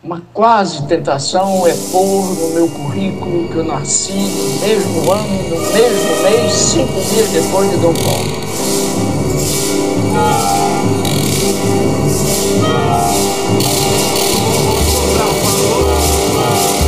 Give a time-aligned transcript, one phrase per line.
[0.00, 5.72] Uma quase tentação é pôr no meu currículo que eu nasci no mesmo ano, no
[5.72, 8.38] mesmo mês, cinco dias depois de Dom Paulo.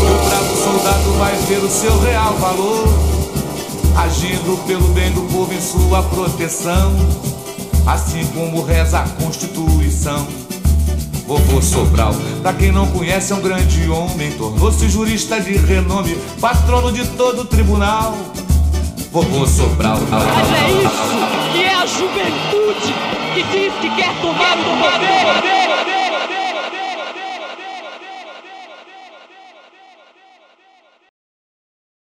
[0.06, 2.88] o bravo soldado vai ver o seu real valor,
[4.04, 6.94] agindo pelo bem do povo em sua proteção,
[7.88, 10.49] assim como reza a Constituição.
[11.30, 12.10] Vovô Sobral,
[12.42, 17.42] pra quem não conhece, é um grande homem, tornou-se jurista de renome, patrono de todo
[17.42, 18.14] o tribunal.
[19.12, 19.98] Vovô Sobral.
[20.10, 22.92] Mas é isso que é a juventude
[23.32, 25.20] que diz que quer tomar o poder.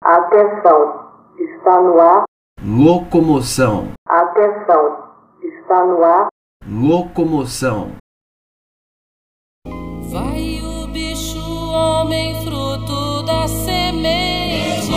[0.02, 2.24] Atenção, está no ar.
[2.64, 3.92] Locomoção.
[4.08, 4.96] Atenção,
[5.42, 6.28] está no ar.
[6.66, 7.99] Locomoção.
[11.80, 14.90] Homem, fruto da semente.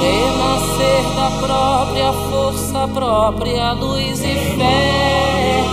[0.00, 5.64] Renascer da própria força, própria luz e fé.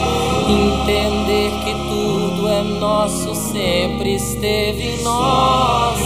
[0.47, 5.99] Entender que tudo é nosso, sempre esteve em nós.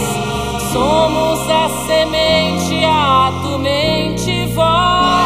[0.72, 5.19] Somos a semente, ato, mente, voz.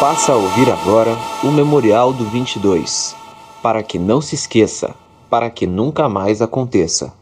[0.00, 3.14] Passa a ouvir agora o Memorial do 22,
[3.62, 4.94] para que não se esqueça,
[5.28, 7.12] para que nunca mais aconteça.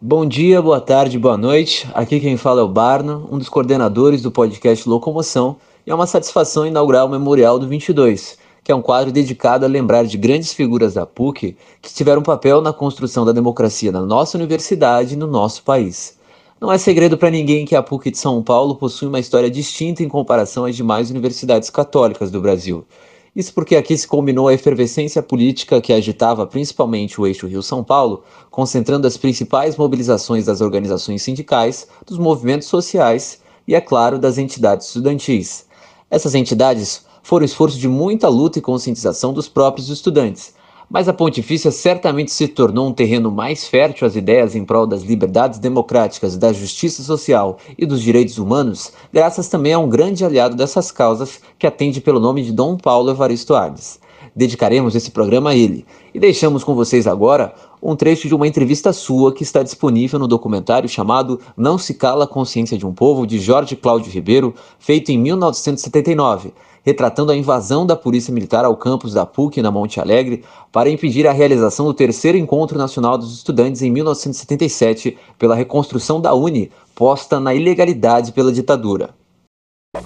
[0.00, 1.90] Bom dia, boa tarde, boa noite.
[1.92, 6.06] Aqui quem fala é o Barno, um dos coordenadores do podcast Locomoção, e é uma
[6.06, 10.52] satisfação inaugurar o Memorial do 22, que é um quadro dedicado a lembrar de grandes
[10.52, 15.26] figuras da PUC que tiveram papel na construção da democracia na nossa universidade e no
[15.26, 16.16] nosso país.
[16.62, 20.00] Não é segredo para ninguém que a PUC de São Paulo possui uma história distinta
[20.00, 22.86] em comparação às demais universidades católicas do Brasil.
[23.34, 28.22] Isso porque aqui se combinou a efervescência política que agitava principalmente o eixo Rio-São Paulo,
[28.48, 34.86] concentrando as principais mobilizações das organizações sindicais, dos movimentos sociais e, é claro, das entidades
[34.86, 35.66] estudantis.
[36.08, 40.54] Essas entidades foram esforço de muita luta e conscientização dos próprios estudantes,
[40.92, 45.02] mas a Pontifícia certamente se tornou um terreno mais fértil às ideias em prol das
[45.02, 50.54] liberdades democráticas, da justiça social e dos direitos humanos, graças também a um grande aliado
[50.54, 54.01] dessas causas que atende pelo nome de Dom Paulo Evaristo Arnes.
[54.34, 55.84] Dedicaremos esse programa a ele
[56.14, 60.26] e deixamos com vocês agora um trecho de uma entrevista sua que está disponível no
[60.26, 65.10] documentário chamado Não se cala a consciência de um povo de Jorge Cláudio Ribeiro, feito
[65.10, 66.52] em 1979
[66.84, 71.26] retratando a invasão da Polícia Militar ao campus da PUC na Monte Alegre para impedir
[71.26, 77.38] a realização do terceiro Encontro Nacional dos Estudantes em 1977 pela reconstrução da Uni, posta
[77.38, 79.10] na ilegalidade pela ditadura.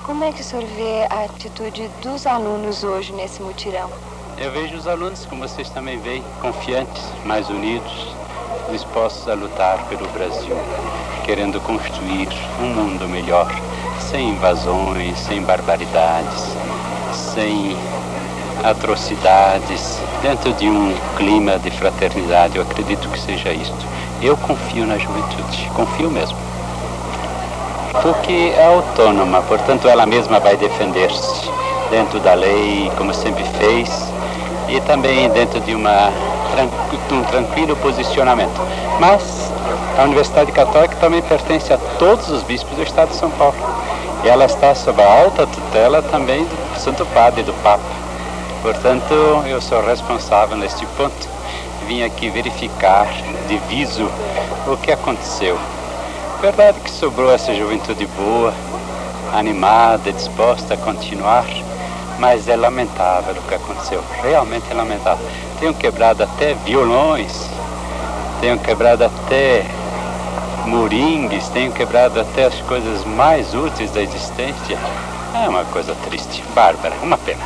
[0.05, 3.89] Como é que o senhor vê a atitude dos alunos hoje nesse mutirão?
[4.39, 8.15] Eu vejo os alunos, como vocês também veem, confiantes, mais unidos,
[8.71, 10.55] dispostos a lutar pelo Brasil,
[11.25, 12.29] querendo construir
[12.61, 13.51] um mundo melhor,
[13.99, 16.55] sem invasões, sem barbaridades,
[17.15, 17.75] sem
[18.63, 22.59] atrocidades, dentro de um clima de fraternidade.
[22.59, 23.87] Eu acredito que seja isto.
[24.21, 26.37] Eu confio na juventude, confio mesmo.
[28.03, 31.51] Porque é autônoma, portanto ela mesma vai defender-se
[31.91, 34.15] dentro da lei, como sempre fez,
[34.69, 36.11] e também dentro de uma,
[37.11, 38.61] um tranquilo posicionamento.
[38.99, 39.51] Mas
[39.99, 43.57] a Universidade Católica também pertence a todos os bispos do Estado de São Paulo.
[44.25, 47.85] E ela está sob a alta tutela também do Santo Padre e do Papa.
[48.63, 49.15] Portanto,
[49.47, 51.29] eu sou responsável neste ponto.
[51.87, 53.07] Vim aqui verificar,
[53.49, 54.11] diviso,
[54.67, 55.57] o que aconteceu.
[56.41, 58.53] Verdade que sobrou essa juventude boa,
[59.33, 61.47] animada, disposta a continuar,
[62.19, 64.03] mas é lamentável o que aconteceu.
[64.23, 65.27] Realmente é lamentável.
[65.59, 67.49] Tenham quebrado até violões,
[68.41, 69.65] tenham quebrado até
[70.67, 74.79] moringues, tenham quebrado até as coisas mais úteis da existência.
[75.35, 77.45] É uma coisa triste, bárbara, uma pena.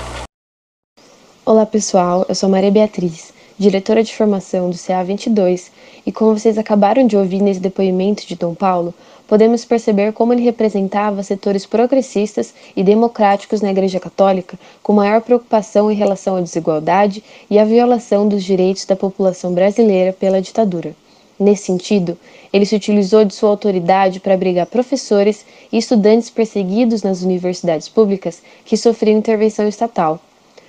[1.45, 5.71] Olá pessoal, eu sou Maria Beatriz, diretora de formação do CA 22,
[6.07, 8.95] e como vocês acabaram de ouvir nesse depoimento de Dom Paulo,
[9.31, 15.89] podemos perceber como ele representava setores progressistas e democráticos na Igreja Católica com maior preocupação
[15.89, 20.97] em relação à desigualdade e à violação dos direitos da população brasileira pela ditadura.
[21.39, 22.19] Nesse sentido,
[22.53, 28.43] ele se utilizou de sua autoridade para abrigar professores e estudantes perseguidos nas universidades públicas
[28.65, 30.19] que sofriam intervenção estatal.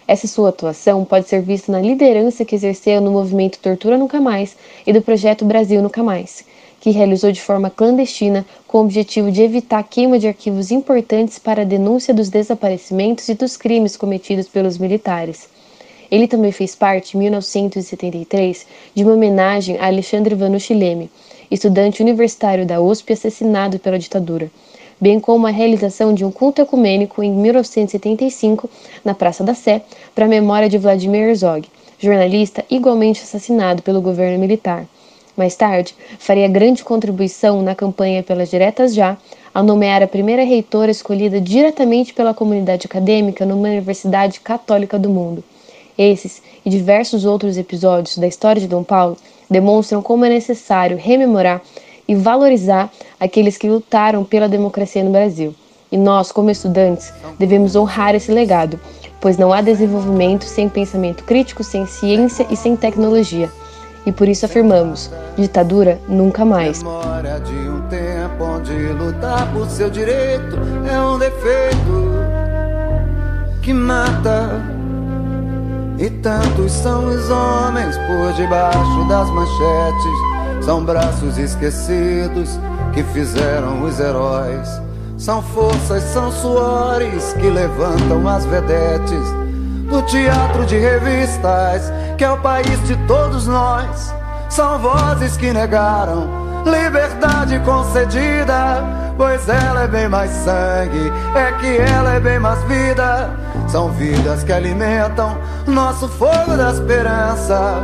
[0.07, 4.55] Essa sua atuação pode ser vista na liderança que exerceu no movimento Tortura Nunca Mais
[4.85, 6.43] e do projeto Brasil Nunca Mais,
[6.81, 11.37] que realizou de forma clandestina com o objetivo de evitar a queima de arquivos importantes
[11.37, 15.47] para a denúncia dos desaparecimentos e dos crimes cometidos pelos militares.
[16.09, 21.09] Ele também fez parte, em 1973, de uma homenagem a Alexandre Vanucci Leme,
[21.49, 24.51] estudante universitário da USP assassinado pela ditadura,
[24.99, 28.69] bem como a realização de um culto ecumênico em 1975
[29.05, 29.83] na Praça da Sé
[30.15, 31.67] para a memória de Vladimir Herzog,
[31.99, 34.87] jornalista igualmente assassinado pelo governo militar.
[35.41, 39.17] Mais tarde, faria grande contribuição na campanha pelas Diretas Já,
[39.51, 45.43] ao nomear a primeira reitora escolhida diretamente pela comunidade acadêmica numa universidade católica do mundo.
[45.97, 49.17] Esses e diversos outros episódios da história de Dom Paulo
[49.49, 51.59] demonstram como é necessário rememorar
[52.07, 55.55] e valorizar aqueles que lutaram pela democracia no Brasil.
[55.91, 58.79] E nós, como estudantes, devemos honrar esse legado,
[59.19, 63.49] pois não há desenvolvimento sem pensamento crítico, sem ciência e sem tecnologia.
[64.05, 66.81] E por isso afirmamos: ditadura nunca mais.
[66.81, 70.57] Memória de um tempo onde lutar por seu direito
[70.91, 72.11] é um defeito
[73.61, 74.61] que mata
[75.99, 80.65] e tantos são os homens por debaixo das manchetes.
[80.65, 82.59] São braços esquecidos
[82.93, 84.67] que fizeram os heróis.
[85.17, 89.41] São forças, são suores que levantam as vedetes
[89.91, 94.15] do teatro de revistas, que é o país de todos nós.
[94.49, 96.29] São vozes que negaram
[96.65, 98.83] liberdade concedida,
[99.17, 103.29] pois ela é bem mais sangue, é que ela é bem mais vida.
[103.67, 107.75] São vidas que alimentam nosso fogo da esperança.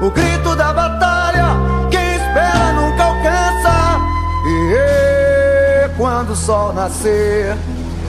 [0.00, 1.46] O grito da batalha,
[1.90, 4.00] quem espera nunca alcança.
[4.46, 7.56] E quando o sol nascer,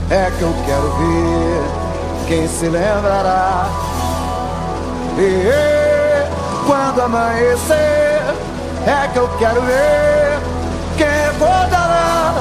[0.10, 1.83] é que eu quero ver
[2.28, 3.68] quem se lembrará.
[5.18, 8.22] E quando amanhecer,
[8.86, 10.40] é que eu quero ver
[10.98, 12.36] quem recordará.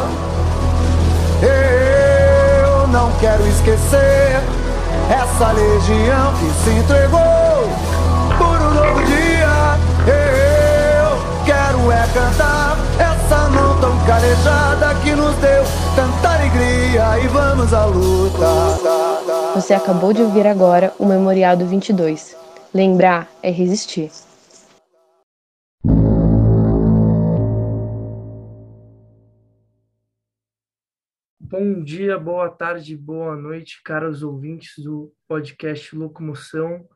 [1.42, 4.40] Eu não quero esquecer
[5.10, 7.68] essa legião que se entregou
[8.38, 10.41] por um novo dia.
[14.32, 15.62] Calejada que nos deu
[15.94, 19.52] tanta alegria e vamos à luta.
[19.54, 22.34] Você acabou de ouvir agora o Memorial do 22.
[22.72, 24.10] Lembrar é resistir.
[31.38, 36.86] Bom dia, boa tarde, boa noite, caros ouvintes do podcast Locomoção.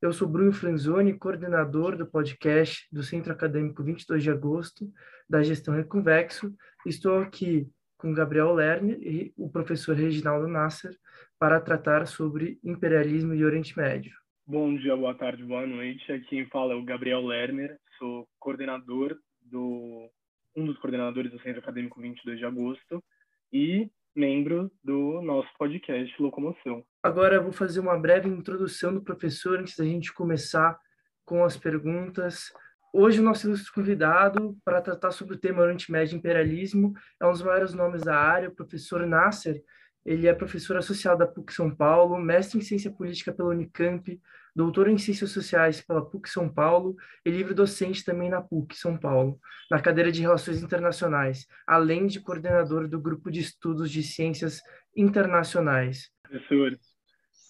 [0.00, 4.90] Eu sou Bruno Franzoni, coordenador do podcast do Centro Acadêmico 22 de Agosto,
[5.30, 6.52] da Gestão Reconvexo.
[6.84, 10.92] Estou aqui com Gabriel Lerner e o professor Reginaldo Nasser
[11.38, 14.12] para tratar sobre imperialismo e Oriente Médio.
[14.44, 16.10] Bom dia, boa tarde, boa noite.
[16.10, 20.10] Aqui quem fala é o Gabriel Lerner, sou coordenador do
[20.56, 23.04] um dos coordenadores do Centro Acadêmico 22 de Agosto
[23.52, 26.84] e membro do nosso podcast Locomoção.
[27.00, 30.76] Agora eu vou fazer uma breve introdução do professor antes da gente começar
[31.24, 32.52] com as perguntas.
[32.92, 37.42] Hoje o nosso ilustre convidado para tratar sobre o tema Oriente Imperialismo é um dos
[37.42, 39.62] maiores nomes da área, o professor Nasser.
[40.04, 44.20] Ele é professor associado da PUC São Paulo, mestre em Ciência Política pela Unicamp,
[44.56, 49.38] doutor em Ciências Sociais pela PUC São Paulo e livre-docente também na PUC São Paulo,
[49.70, 54.60] na cadeira de Relações Internacionais, além de coordenador do Grupo de Estudos de Ciências
[54.96, 56.10] Internacionais.
[56.24, 56.76] Professor,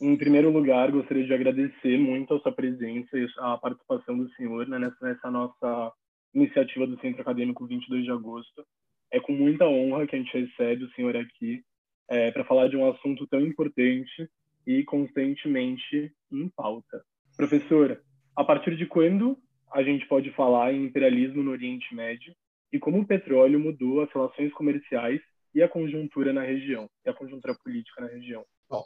[0.00, 4.66] em primeiro lugar, gostaria de agradecer muito a sua presença e a participação do senhor
[4.66, 5.92] né, nessa, nessa nossa
[6.32, 8.64] iniciativa do Centro Acadêmico 22 de agosto.
[9.12, 11.62] É com muita honra que a gente recebe o senhor aqui
[12.08, 14.28] é, para falar de um assunto tão importante
[14.66, 17.04] e constantemente em pauta.
[17.36, 18.00] Professor,
[18.34, 19.36] a partir de quando
[19.70, 22.34] a gente pode falar em imperialismo no Oriente Médio
[22.72, 25.20] e como o petróleo mudou as relações comerciais
[25.54, 28.44] e a conjuntura na região, e a conjuntura política na região?
[28.68, 28.84] Bom,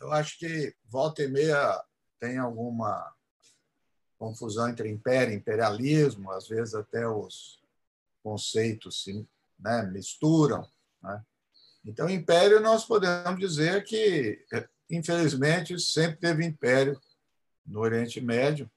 [0.00, 1.82] eu acho que volta e meia
[2.20, 3.12] tem alguma
[4.18, 7.60] confusão entre império e imperialismo, às vezes até os
[8.22, 9.26] conceitos se
[9.58, 10.66] né, misturam.
[11.02, 11.22] Né?
[11.84, 14.44] Então, império, nós podemos dizer que
[14.90, 17.00] infelizmente, sempre teve império
[17.66, 18.70] no Oriente Médio.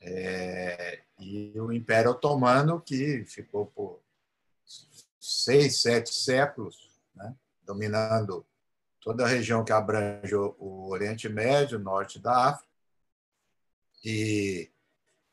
[0.00, 4.00] É, e o Império Otomano, que ficou por
[5.18, 7.34] seis, sete séculos, né,
[7.64, 8.46] dominando
[9.00, 12.68] toda a região que abrange o Oriente Médio, norte da África.
[14.04, 14.70] E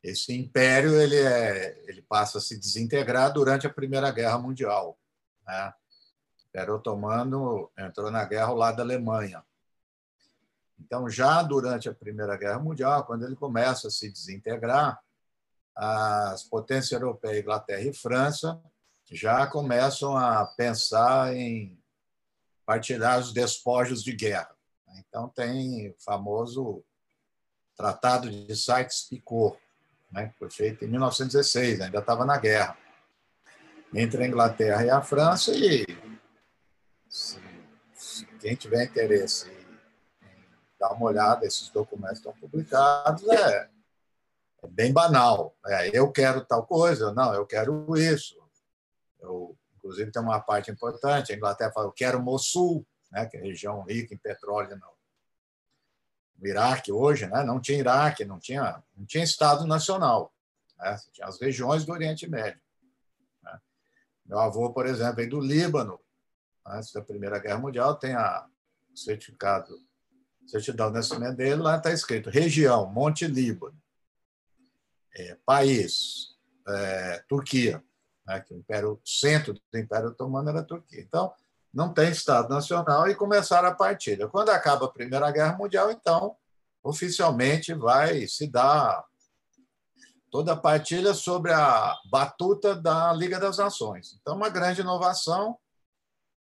[0.03, 4.98] esse império ele, é, ele passa a se desintegrar durante a Primeira Guerra Mundial.
[5.45, 5.74] Né?
[6.38, 9.43] O Império Otomano entrou na guerra ao lado da Alemanha.
[10.79, 15.01] Então, já durante a Primeira Guerra Mundial, quando ele começa a se desintegrar,
[15.75, 18.62] as potências europeias, Inglaterra e França,
[19.12, 21.77] já começam a pensar em
[22.65, 24.55] partilhar os despojos de guerra.
[24.98, 26.84] Então, tem o famoso
[27.75, 29.57] Tratado de Sykes-Picot,
[30.12, 32.77] né, foi feito em 1916, ainda estava na guerra,
[33.93, 35.86] entre a Inglaterra e a França, e
[37.10, 37.38] se,
[37.93, 40.45] se quem tiver interesse em
[40.79, 43.69] dar uma olhada, esses documentos estão publicados, é,
[44.63, 45.55] é bem banal.
[45.65, 48.38] É, eu quero tal coisa, não, eu quero isso.
[49.19, 53.39] Eu, inclusive, tem uma parte importante, a Inglaterra fala, eu quero Mossul, né, que é
[53.39, 54.96] região rica em petróleo no,
[56.42, 60.34] Iraque hoje, né, não tinha Iraque, não tinha, não tinha Estado Nacional,
[60.77, 62.60] né, tinha as regiões do Oriente Médio.
[63.44, 63.60] Né.
[64.25, 66.00] Meu avô, por exemplo, veio do Líbano,
[66.65, 68.48] antes da Primeira Guerra Mundial, tem a,
[68.96, 69.77] certificado,
[70.48, 73.80] certidão de nascimento dele, lá está escrito região, Monte Líbano,
[75.13, 76.36] é, país,
[76.68, 77.84] é, Turquia,
[78.25, 81.01] né, que o, império, centro do Império Otomano era a Turquia.
[81.01, 81.34] Então,
[81.74, 84.27] não tem Estado Nacional e começaram a partilha.
[84.27, 86.36] Quando acaba a Primeira Guerra Mundial, então,
[86.82, 89.03] oficialmente vai se dar
[90.32, 94.17] toda a partilha sobre a batuta da Liga das Nações.
[94.22, 95.58] Então, uma grande inovação,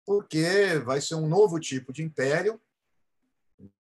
[0.04, 2.60] porque vai ser um novo tipo de império,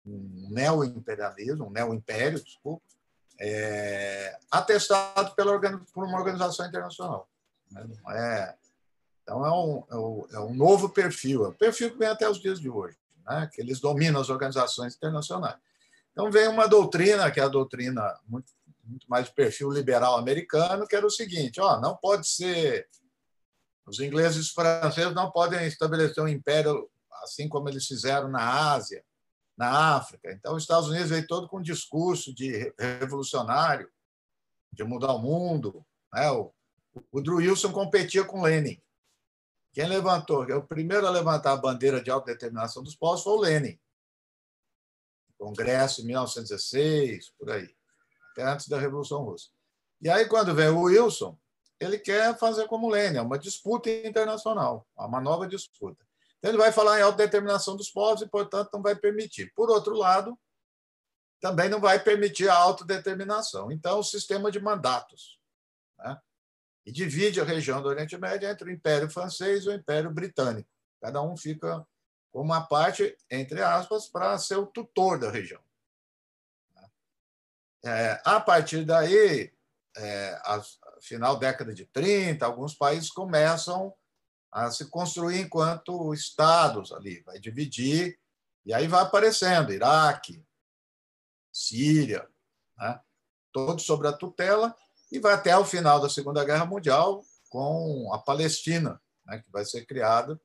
[0.06, 2.84] um neo-imperialismo, um neo-império, desculpa,
[3.40, 5.60] é, atestado pela,
[5.94, 7.28] por uma organização internacional.
[7.72, 7.86] Né?
[8.04, 8.56] Não é,
[9.24, 12.40] então, é um, é é um novo perfil, é um perfil que vem até os
[12.40, 13.50] dias de hoje, né?
[13.52, 15.58] que eles dominam as organizações internacionais.
[16.12, 18.54] Então, vem uma doutrina, que é a doutrina muito,
[18.86, 22.88] muito mais de perfil liberal americano, que era o seguinte: ó, não pode ser.
[23.86, 26.90] Os ingleses e os franceses não podem estabelecer um império
[27.24, 29.04] assim como eles fizeram na Ásia,
[29.58, 30.32] na África.
[30.32, 33.90] Então, os Estados Unidos veio todo com um discurso de revolucionário,
[34.72, 35.86] de mudar o mundo.
[36.14, 36.32] Né?
[36.32, 36.54] O,
[36.96, 38.82] o Woodrow Wilson competia com Lenin.
[39.74, 43.80] Quem levantou, o primeiro a levantar a bandeira de autodeterminação dos povos foi o Lenin.
[45.38, 47.75] Congresso em 1916, por aí,
[48.32, 49.50] até antes da Revolução Russa.
[50.02, 51.38] E aí, quando vem o Wilson,
[51.78, 56.06] ele quer fazer como Lenin, é uma disputa internacional, uma nova disputa.
[56.38, 59.52] Então, ele vai falar em autodeterminação dos povos e, portanto, não vai permitir.
[59.54, 60.40] Por outro lado,
[61.42, 63.72] também não vai permitir a autodeterminação.
[63.72, 65.38] Então, o sistema de mandatos.
[65.98, 66.18] Né?
[66.86, 70.70] E divide a região do Oriente Médio entre o Império Francês e o Império Britânico.
[71.01, 71.86] Cada um fica
[72.32, 75.62] com uma parte, entre aspas, para ser o tutor da região.
[77.84, 79.54] É, a partir daí,
[79.96, 80.62] é, a,
[81.01, 83.94] final da década de 30, alguns países começam
[84.51, 88.20] a se construir enquanto estados ali, vai dividir,
[88.65, 90.44] e aí vai aparecendo Iraque,
[91.54, 92.27] Síria,
[92.77, 93.00] né?
[93.51, 94.75] todos sob a tutela,
[95.12, 99.40] e vai até o final da Segunda Guerra Mundial com a Palestina, né?
[99.40, 100.40] que vai ser criada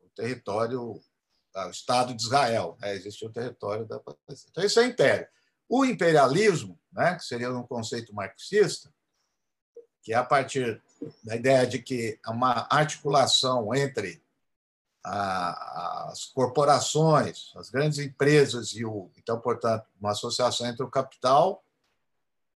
[0.00, 2.94] o território, o Estado de Israel, né?
[2.94, 4.50] existe o território da Palestina.
[4.50, 5.26] Então, isso é império.
[5.68, 7.16] O imperialismo, né?
[7.16, 8.92] que seria um conceito marxista,
[10.02, 10.82] que é a partir
[11.24, 14.22] da ideia de que uma articulação entre
[15.02, 21.63] as corporações, as grandes empresas e o então, portanto, uma associação entre o capital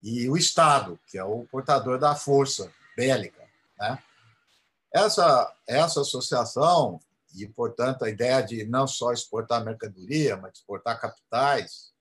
[0.06, 3.44] e o Estado, que é o portador da força bélica,
[3.80, 3.98] né?
[4.94, 7.00] Essa essa associação
[7.34, 11.92] e, portanto, a ideia de não só exportar mercadoria, mas exportar capitais,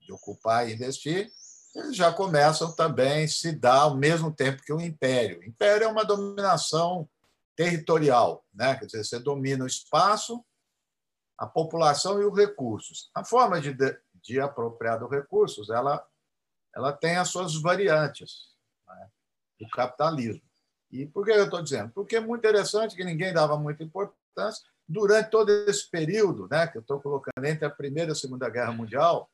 [0.00, 1.30] de ocupar e investir,
[1.74, 5.40] eles já começam também se dar ao mesmo tempo que o império.
[5.40, 7.06] O império é uma dominação
[7.54, 8.76] territorial, né?
[8.76, 10.42] quer dizer, você domina o espaço,
[11.36, 13.10] a população e os recursos.
[13.14, 13.76] A forma de,
[14.22, 16.04] de apropriar dos recursos, ela,
[16.76, 18.54] ela tem as suas variantes
[18.86, 19.08] né?
[19.58, 20.42] do capitalismo.
[20.92, 21.90] E por que eu estou dizendo?
[21.92, 24.62] Porque é muito interessante que ninguém dava muita importância.
[24.86, 28.48] Durante todo esse período, né, que eu estou colocando entre a Primeira e a Segunda
[28.50, 29.28] Guerra Mundial,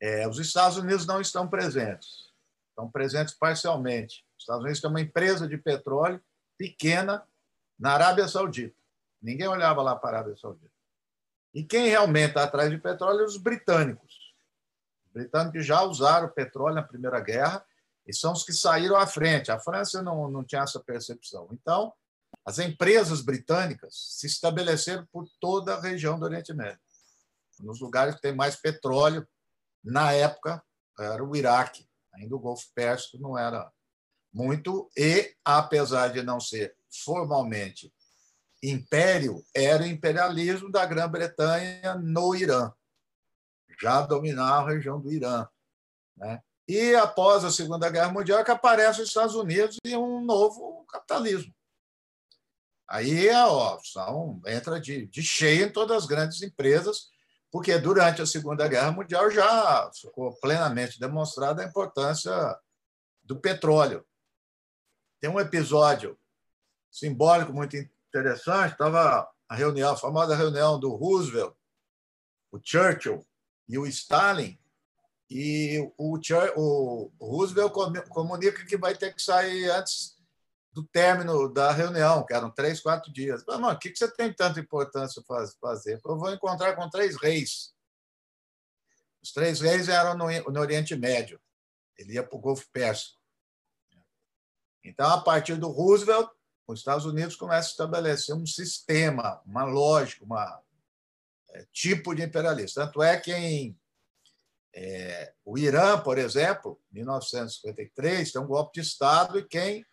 [0.00, 2.32] é, os Estados Unidos não estão presentes,
[2.70, 4.24] estão presentes parcialmente.
[4.38, 6.22] Os Estados Unidos têm uma empresa de petróleo
[6.56, 7.26] pequena
[7.78, 8.76] na Arábia Saudita.
[9.20, 10.72] Ninguém olhava lá para a Arábia Saudita.
[11.52, 14.09] E quem realmente está atrás de petróleo é os britânicos.
[15.10, 17.64] Os britânicos já usaram petróleo na Primeira Guerra
[18.06, 19.50] e são os que saíram à frente.
[19.50, 21.48] A França não, não tinha essa percepção.
[21.52, 21.92] Então,
[22.46, 26.80] as empresas britânicas se estabeleceram por toda a região do Oriente Médio,
[27.58, 29.26] nos lugares que tem mais petróleo
[29.84, 30.62] na época,
[30.98, 33.70] era o Iraque, Ainda o Golfo Pérsico não era
[34.32, 37.92] muito, e, apesar de não ser formalmente
[38.62, 42.72] império, era o imperialismo da Grã-Bretanha no Irã,
[43.80, 45.46] já dominava a região do Irã.
[46.16, 46.40] Né?
[46.68, 51.52] E após a Segunda Guerra Mundial, que aparece os Estados Unidos e um novo capitalismo.
[52.88, 57.08] Aí opção entra de, de cheio em todas as grandes empresas,
[57.50, 62.32] porque durante a Segunda Guerra Mundial já ficou plenamente demonstrada a importância
[63.22, 64.04] do petróleo.
[65.20, 66.18] Tem um episódio
[66.90, 71.54] simbólico muito interessante, estava a reunião, a famosa reunião do Roosevelt,
[72.52, 73.24] o Churchill
[73.70, 74.58] e o Stalin,
[75.30, 76.18] e o,
[76.56, 77.72] o Roosevelt
[78.08, 80.18] comunica que vai ter que sair antes
[80.72, 83.44] do término da reunião, que eram três, quatro dias.
[83.46, 85.22] Mas, mano, o que você tem tanta importância
[85.60, 86.00] fazer?
[86.04, 87.72] Eu vou encontrar com três reis.
[89.22, 91.40] Os três reis eram no, Oriente Médio.
[91.96, 93.20] Ele ia para o Golfo Pérsico.
[94.82, 96.28] Então, a partir do Roosevelt,
[96.66, 100.60] os Estados Unidos começam a estabelecer um sistema, uma lógica, um é,
[101.72, 102.82] tipo de imperialista.
[102.82, 103.78] Tanto é que em
[104.72, 109.84] é, o Irã, por exemplo, em 1953, tem um golpe de Estado e quem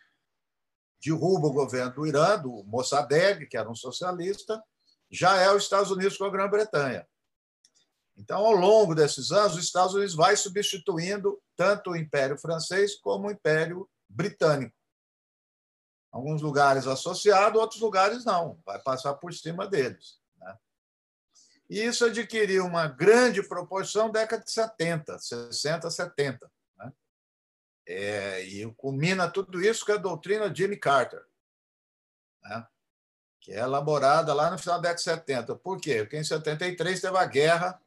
[1.03, 4.61] derruba o governo do Irã, do Mossadegh, que era um socialista,
[5.09, 7.07] já é os Estados Unidos com a Grã-Bretanha.
[8.15, 13.27] Então, ao longo desses anos, os Estados Unidos vai substituindo tanto o Império Francês como
[13.27, 14.75] o Império Britânico.
[16.11, 20.19] Alguns lugares associado, outros lugares não, vai passar por cima deles.
[21.69, 21.77] Né?
[21.77, 26.51] E isso adquiriu uma grande proporção década de 70, 60, 70.
[27.89, 31.23] É, e culmina tudo isso com a doutrina Jimmy Carter,
[32.43, 32.67] né?
[33.39, 35.55] que é elaborada lá no final da década de 70.
[35.55, 35.99] Por quê?
[35.99, 37.81] Porque em 73 teve a guerra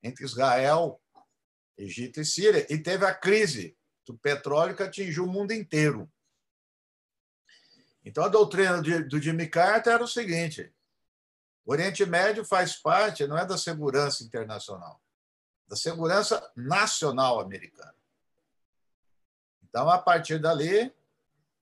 [0.00, 1.02] entre Israel,
[1.76, 6.08] Egito e Síria, e teve a crise do petróleo que atingiu o mundo inteiro.
[8.04, 10.73] Então, a doutrina do Jimmy Carter era o seguinte:
[11.64, 15.00] o Oriente Médio faz parte, não é da segurança internacional,
[15.66, 17.94] da segurança nacional americana.
[19.62, 20.92] Então, a partir dali,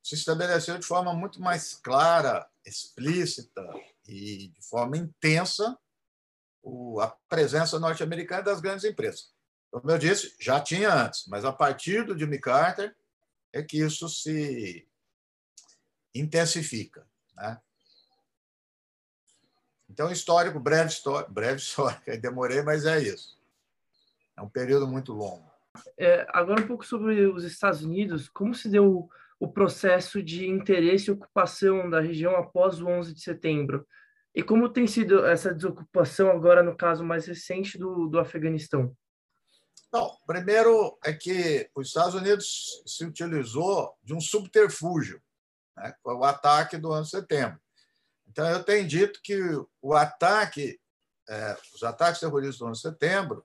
[0.03, 3.63] se estabeleceu de forma muito mais clara, explícita
[4.07, 5.79] e de forma intensa
[7.01, 9.33] a presença norte-americana das grandes empresas.
[9.71, 12.95] Como eu disse, já tinha antes, mas a partir do Jimmy Carter
[13.53, 14.87] é que isso se
[16.15, 17.09] intensifica.
[17.35, 17.61] Né?
[19.93, 23.39] Então, histórico, breve histórico, breve histórico, demorei, mas é isso.
[24.35, 25.53] É um período muito longo.
[25.99, 31.11] É, agora um pouco sobre os Estados Unidos, como se deu o processo de interesse
[31.11, 33.87] e ocupação da região após o 11 de setembro?
[34.35, 38.97] E como tem sido essa desocupação agora no caso mais recente do, do Afeganistão?
[39.93, 45.21] Não, primeiro é que os Estados Unidos se utilizou de um subterfúgio,
[45.77, 47.61] né, o ataque do ano de setembro.
[48.33, 49.39] Então, eu tenho dito que
[49.83, 50.81] o ataque,
[51.29, 53.45] é, os ataques terroristas do ano de setembro,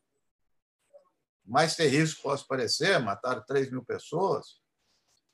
[1.43, 4.61] mais terrível que possa parecer, mataram 3 mil pessoas,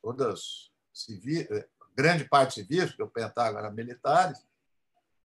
[0.01, 4.43] todas civis, eh, grande parte civis, porque o Pentágono era militares.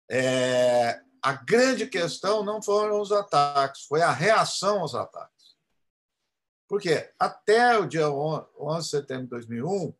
[0.09, 5.55] É, a grande questão não foram os ataques, foi a reação aos ataques.
[6.67, 9.93] Porque até o dia 11 de setembro de 2001,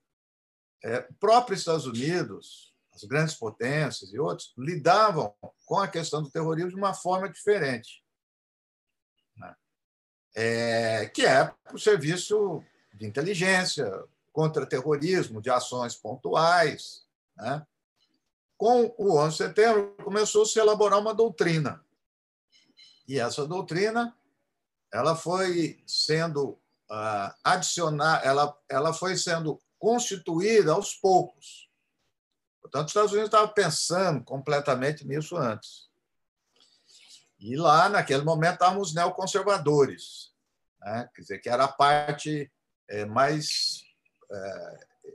[0.84, 6.32] é, o próprio Estados Unidos, as grandes potências e outros, lidavam com a questão do
[6.32, 8.06] terrorismo de uma forma diferente
[10.36, 12.62] é, que é o serviço
[12.94, 13.90] de inteligência,
[14.34, 17.06] contra-terrorismo, de ações pontuais.
[17.38, 17.66] Né?
[18.58, 21.84] Com o 11 de setembro, começou a se elaborar uma doutrina.
[23.08, 24.16] E essa doutrina
[24.92, 26.50] ela foi sendo
[26.90, 31.65] uh, adicionada, ela, ela foi sendo constituída aos poucos.
[32.66, 35.88] Portanto, os Estados Unidos estavam pensando completamente nisso antes.
[37.40, 40.34] E lá, naquele momento, estavam os neoconservadores,
[40.82, 41.08] né?
[41.14, 42.52] quer dizer, que era a parte
[42.90, 43.84] é, mais,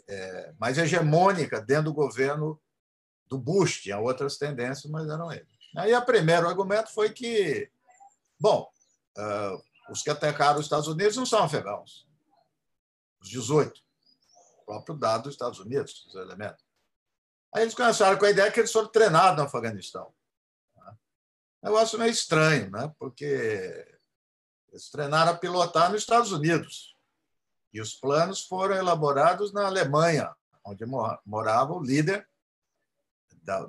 [0.08, 2.60] é, mais hegemônica dentro do governo
[3.26, 3.82] do Bush.
[3.82, 5.48] Tinha outras tendências, mas eram eles.
[5.76, 7.68] Aí, o primeiro argumento foi que,
[8.38, 8.70] bom,
[9.18, 12.06] uh, os que atacaram os Estados Unidos não são afegãos.
[13.20, 13.72] Os 18.
[14.60, 16.69] O próprio dado dos Estados Unidos, os elementos.
[17.52, 20.12] Aí eles começaram com a ideia que eles foram treinados no Afeganistão.
[21.62, 22.92] Negócio meio estranho, né?
[22.98, 23.86] porque
[24.68, 26.96] eles treinaram a pilotar nos Estados Unidos.
[27.72, 30.34] E os planos foram elaborados na Alemanha,
[30.64, 30.84] onde
[31.26, 32.28] morava o líder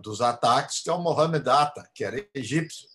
[0.01, 2.87] dos ataques, que é o Mohamed Atta, que era egípcio.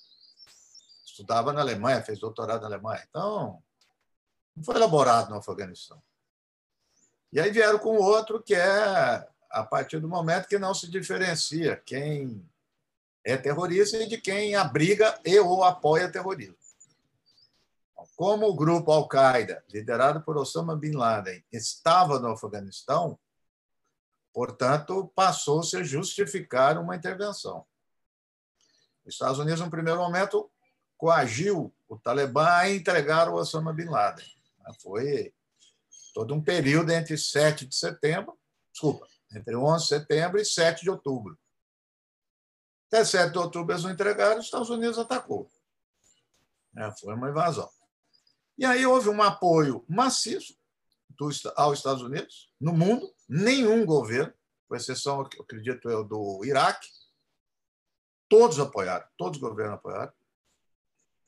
[1.04, 3.04] Estudava na Alemanha, fez doutorado na Alemanha.
[3.08, 3.62] Então,
[4.54, 6.02] não foi elaborado no Afeganistão.
[7.32, 11.76] E aí vieram com outro que é a partir do momento que não se diferencia
[11.76, 12.44] quem
[13.24, 16.56] é terrorista e de quem abriga e ou apoia terrorismo.
[18.14, 23.18] Como o grupo Al-Qaeda, liderado por Osama Bin Laden, estava no Afeganistão,
[24.32, 27.66] portanto, passou-se a justificar uma intervenção.
[29.04, 30.50] Os Estados Unidos, no primeiro momento,
[30.96, 34.26] coagiu o Talibã a entregar o Osama Bin Laden.
[34.80, 35.34] Foi
[36.14, 38.38] todo um período entre 7 de setembro,
[38.72, 41.38] desculpa, entre 11 de setembro e 7 de outubro.
[42.88, 45.50] Até 7 de outubro eles não entregaram, os Estados Unidos atacou.
[46.76, 47.68] É, foi uma invasão.
[48.58, 50.56] E aí houve um apoio maciço
[51.56, 54.32] aos Estados Unidos, no mundo, nenhum governo,
[54.68, 56.88] com exceção, acredito eu, do Iraque,
[58.28, 60.12] todos apoiaram, todos os governos apoiaram.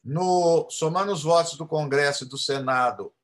[0.05, 3.15] No, somando os votos do Congresso e do Senado,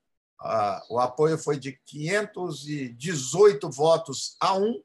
[0.90, 4.82] o apoio foi de 518 votos a um.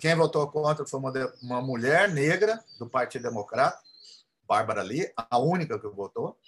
[0.00, 1.12] Quem votou contra foi uma,
[1.42, 3.80] uma mulher negra do Partido Democrata,
[4.42, 6.38] Bárbara Lee, a única que votou.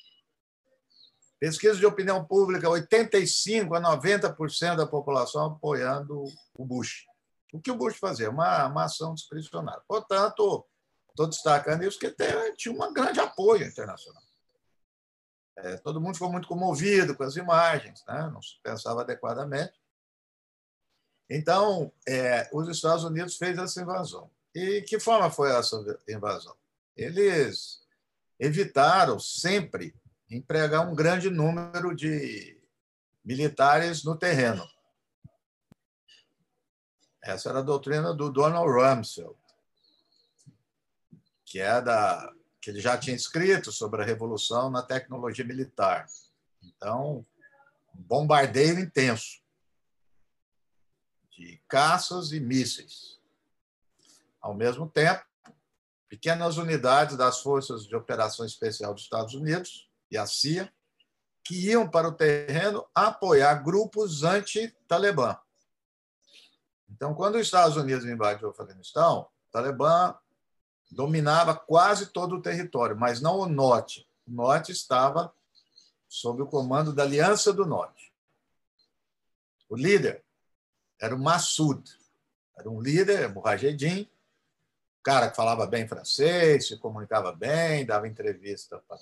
[1.39, 7.07] Pesquisa de opinião pública, 85 a 90% da população apoiando o Bush.
[7.53, 8.29] O que o Bush fazia?
[8.31, 9.83] Uma, uma ação discricionária.
[9.89, 10.67] Portanto,
[11.09, 12.15] estou destacando isso porque
[12.57, 14.23] tinha um grande apoio internacional.
[15.63, 18.31] É, todo mundo ficou muito comovido com as imagens, né?
[18.33, 19.79] não se pensava adequadamente.
[21.29, 24.31] Então, é, os Estados Unidos fez essa invasão.
[24.55, 25.77] E que forma foi essa
[26.09, 26.57] invasão?
[26.97, 27.81] Eles
[28.39, 29.95] evitaram sempre
[30.29, 32.61] empregar um grande número de
[33.25, 34.69] militares no terreno.
[37.23, 39.37] Essa era a doutrina do Donald Rumsfeld,
[41.45, 46.07] que é da que ele já tinha escrito sobre a revolução na tecnologia militar.
[46.63, 47.25] Então,
[47.95, 49.41] um bombardeio intenso
[51.31, 53.19] de caças e mísseis.
[54.41, 55.25] Ao mesmo tempo,
[56.09, 60.71] pequenas unidades das Forças de Operação Especial dos Estados Unidos e a CIA
[61.43, 65.37] que iam para o terreno apoiar grupos anti-Talibã.
[66.89, 70.15] Então, quando os Estados Unidos invadiu o Afeganistão, o Talibã
[70.91, 74.07] dominava quase todo o território, mas não o norte.
[74.27, 75.33] O norte estava
[76.09, 78.13] sob o comando da Aliança do Norte.
[79.69, 80.25] O líder
[81.01, 81.83] era o Massoud,
[82.59, 84.11] era um líder, Mujahedin,
[85.03, 88.99] cara que falava bem francês, se comunicava bem, dava entrevista para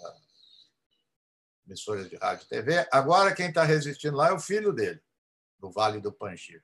[1.67, 2.87] emissoras de rádio e TV.
[2.93, 5.01] Agora, quem está resistindo lá é o filho dele,
[5.59, 6.63] do Vale do Panjir.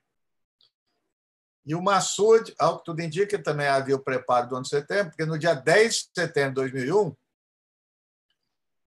[1.66, 5.10] E o Massoud, ao que tudo indica, também havia o preparo do ano de setembro,
[5.10, 7.16] porque no dia 10 de setembro de 2001,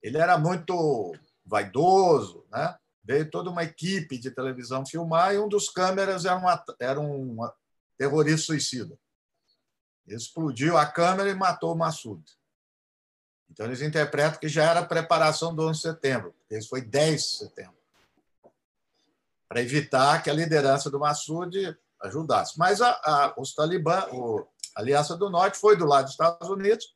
[0.01, 1.13] ele era muito
[1.45, 2.77] vaidoso, né?
[3.03, 6.47] veio toda uma equipe de televisão filmar e um dos câmeras era um,
[6.79, 7.37] era um
[7.97, 8.97] terrorista suicida.
[10.07, 12.23] Explodiu a câmera e matou o Massoud.
[13.49, 17.21] Então, eles interpretam que já era preparação do 11 de setembro, porque isso foi 10
[17.21, 17.77] de setembro,
[19.47, 22.57] para evitar que a liderança do Massoud ajudasse.
[22.57, 23.99] Mas a, a, os talibã,
[24.75, 26.95] a Aliança do Norte foi do lado dos Estados Unidos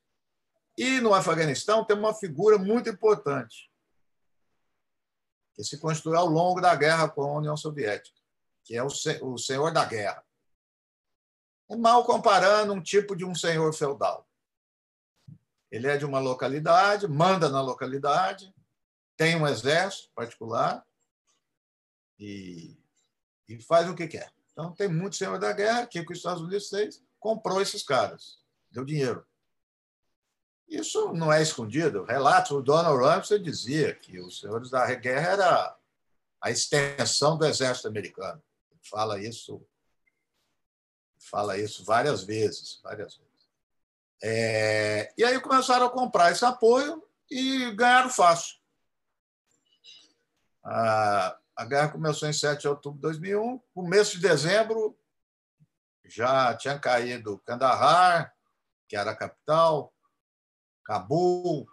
[0.78, 3.72] e no Afeganistão tem uma figura muito importante
[5.54, 8.20] que se construiu ao longo da guerra com a União Soviética,
[8.64, 8.88] que é o,
[9.22, 10.22] o senhor da guerra.
[11.70, 14.28] É mal comparando um tipo de um senhor feudal.
[15.72, 18.54] Ele é de uma localidade, manda na localidade,
[19.16, 20.86] tem um exército particular
[22.20, 22.78] e,
[23.48, 24.35] e faz o que quer.
[24.56, 25.84] Então, tem muito senhor da guerra.
[25.84, 27.04] O que os Estados Unidos fez?
[27.20, 28.40] Comprou esses caras,
[28.72, 29.26] deu dinheiro.
[30.66, 32.06] Isso não é escondido.
[32.06, 35.78] Relatos, o Donald Rumsfeld dizia que os senhores da guerra era
[36.42, 38.42] a extensão do exército americano.
[38.72, 39.62] Ele fala isso,
[41.20, 43.32] fala isso várias vezes, várias vezes.
[44.24, 48.56] É, e aí começaram a comprar esse apoio e ganharam fácil.
[50.64, 53.60] Ah, a guerra começou em 7 de outubro de 2001.
[53.74, 54.98] Começo de dezembro,
[56.04, 58.36] já tinha caído Kandahar,
[58.88, 59.94] que era a capital,
[60.84, 61.68] Cabul,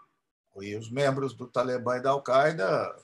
[0.61, 2.97] e os membros do Talibã e da Al-Qaeda,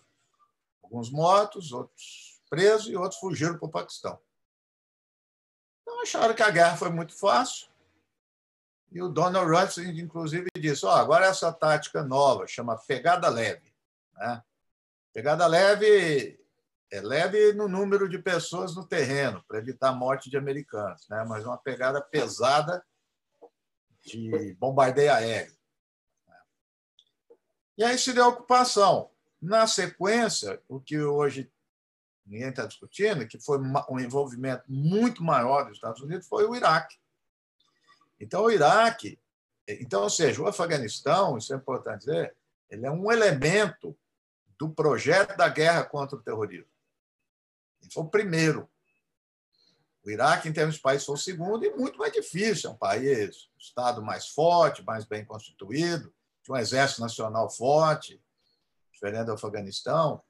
[0.83, 4.19] alguns mortos, outros presos e outros fugiram para o Paquistão.
[5.83, 7.69] Então acharam que a guerra foi muito fácil.
[8.91, 13.75] E o Donald Rumsfeld, inclusive, disse: oh, agora essa tática nova, chama pegada leve.
[14.15, 14.43] Né?
[15.13, 16.38] Pegada leve
[16.91, 21.25] é leve no número de pessoas no terreno, para evitar a morte de americanos, né?
[21.29, 22.85] mas uma pegada pesada
[24.05, 25.57] de bombardeio aéreo.
[27.77, 29.11] E aí se deu a ocupação.
[29.41, 31.53] Na sequência, o que hoje
[32.27, 36.97] ninguém está discutindo, que foi um envolvimento muito maior dos Estados Unidos, foi o Iraque.
[38.19, 39.19] Então, o Iraque,
[39.69, 42.37] então, ou seja, o Afeganistão, isso é importante dizer,
[42.69, 43.97] ele é um elemento
[44.59, 46.71] do projeto da guerra contra o terrorismo.
[47.93, 48.69] Foi o primeiro.
[50.05, 52.71] O Iraque, em termos de país, foi o segundo e muito mais difícil.
[52.71, 58.23] É um país, um Estado mais forte, mais bem constituído, tinha um exército nacional forte,
[58.93, 60.23] diferente do Afeganistão.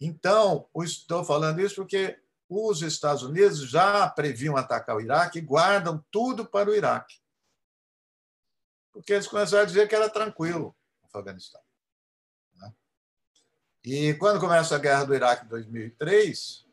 [0.00, 6.04] Então, estou falando isso porque os Estados Unidos já previam atacar o Iraque e guardam
[6.10, 7.16] tudo para o Iraque.
[8.92, 11.60] Porque eles começaram a dizer que era tranquilo o Afeganistão.
[12.56, 12.72] Né?
[13.84, 16.67] E quando começa a guerra do Iraque em 2003,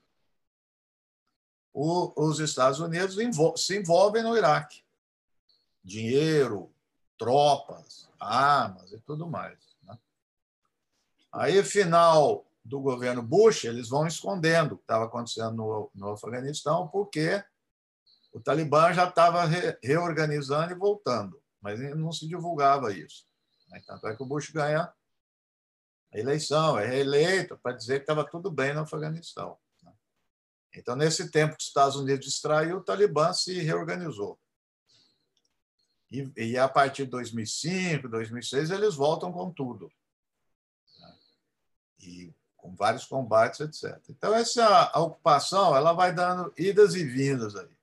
[1.75, 3.17] os Estados Unidos
[3.57, 4.81] se envolvem no Iraque.
[5.83, 6.71] Dinheiro,
[7.17, 9.59] tropas, armas e tudo mais.
[9.83, 9.99] Né?
[11.33, 16.87] Aí, final do governo Bush, eles vão escondendo o que estava acontecendo no, no Afeganistão,
[16.87, 17.43] porque
[18.31, 23.27] o Talibã já estava re, reorganizando e voltando, mas não se divulgava isso.
[23.69, 23.81] Né?
[23.85, 24.91] Tanto é que o Bush ganha
[26.11, 29.57] a eleição, é reeleito, para dizer que estava tudo bem no Afeganistão.
[30.75, 34.37] Então, nesse tempo que os Estados Unidos distraiu, o Talibã se reorganizou.
[36.11, 39.91] E, e a partir de 2005, 2006, eles voltam com tudo.
[40.99, 41.15] Né?
[42.01, 44.01] E com vários combates, etc.
[44.09, 47.75] Então, essa ocupação ela vai dando idas e vindas aí.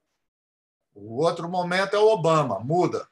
[0.94, 3.08] O outro momento é o Obama, muda.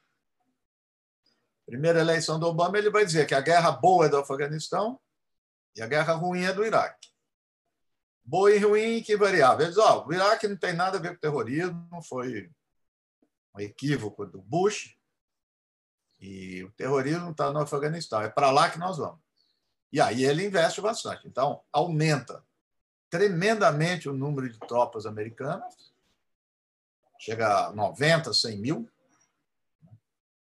[1.64, 5.00] Primeira eleição do Obama, ele vai dizer que a guerra boa é do Afeganistão
[5.76, 7.09] e a guerra ruim é do Iraque.
[8.30, 9.66] Boa e ruim, que variável?
[9.66, 12.48] Ele diz, oh, o Iraque não tem nada a ver com terrorismo, foi
[13.52, 14.96] um equívoco do Bush,
[16.20, 19.18] e o terrorismo está no Afeganistão, é para lá que nós vamos.
[19.92, 21.26] E aí ele investe bastante.
[21.26, 22.44] Então, aumenta
[23.10, 25.92] tremendamente o número de tropas americanas,
[27.18, 28.88] chega a 90, 100 mil,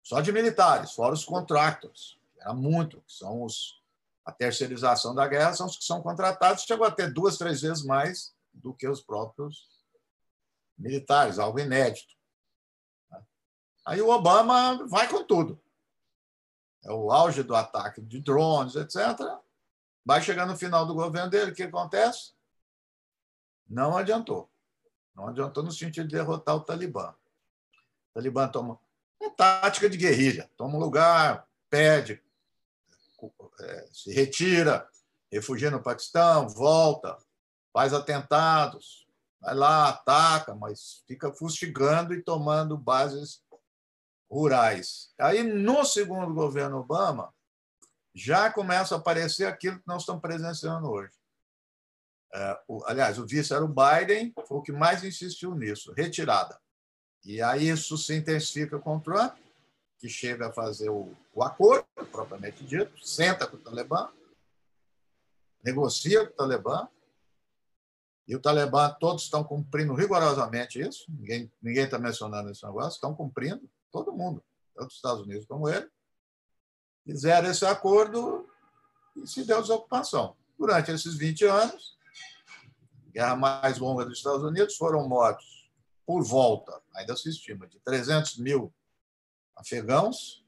[0.02, 3.75] só de militares, fora os contractors, era muito, que são os,
[4.26, 7.82] a terceirização da guerra, são os que são contratados, chegou a ter duas, três vezes
[7.84, 9.68] mais do que os próprios
[10.76, 12.14] militares, algo inédito.
[13.86, 15.58] Aí o Obama vai com tudo
[16.86, 19.18] é o auge do ataque de drones, etc.
[20.04, 22.32] Vai chegar no final do governo dele, o que acontece?
[23.68, 24.48] Não adiantou.
[25.12, 27.12] Não adiantou no sentido de derrotar o Talibã.
[28.10, 28.78] O Talibã toma
[29.20, 32.22] é tática de guerrilha, toma um lugar, pede,
[33.60, 34.88] é, se retira,
[35.30, 37.16] refugia no Paquistão, volta,
[37.72, 39.06] faz atentados,
[39.40, 43.42] vai lá, ataca, mas fica fustigando e tomando bases
[44.30, 45.12] rurais.
[45.18, 47.32] Aí, no segundo governo Obama,
[48.14, 51.12] já começa a aparecer aquilo que nós estamos presenciando hoje.
[52.34, 56.58] É, o, aliás, o vice era o Biden, foi o que mais insistiu nisso, retirada.
[57.24, 59.36] E aí isso se intensifica com o Trump,
[59.98, 64.08] que chega a fazer o, o acordo, propriamente dito, senta com o Talibã,
[65.64, 66.88] negocia com o Talibã,
[68.28, 71.06] e o Talibã, todos estão cumprindo rigorosamente isso,
[71.62, 74.42] ninguém está mencionando esse negócio, estão cumprindo todo mundo,
[74.74, 75.88] tanto os Estados Unidos como ele,
[77.04, 78.48] fizeram esse acordo
[79.14, 80.36] e se deu desocupação.
[80.58, 81.96] Durante esses 20 anos,
[83.12, 85.70] guerra mais longa dos Estados Unidos, foram mortos
[86.04, 88.72] por volta, ainda se estima, de 300 mil
[89.56, 90.44] afegãos,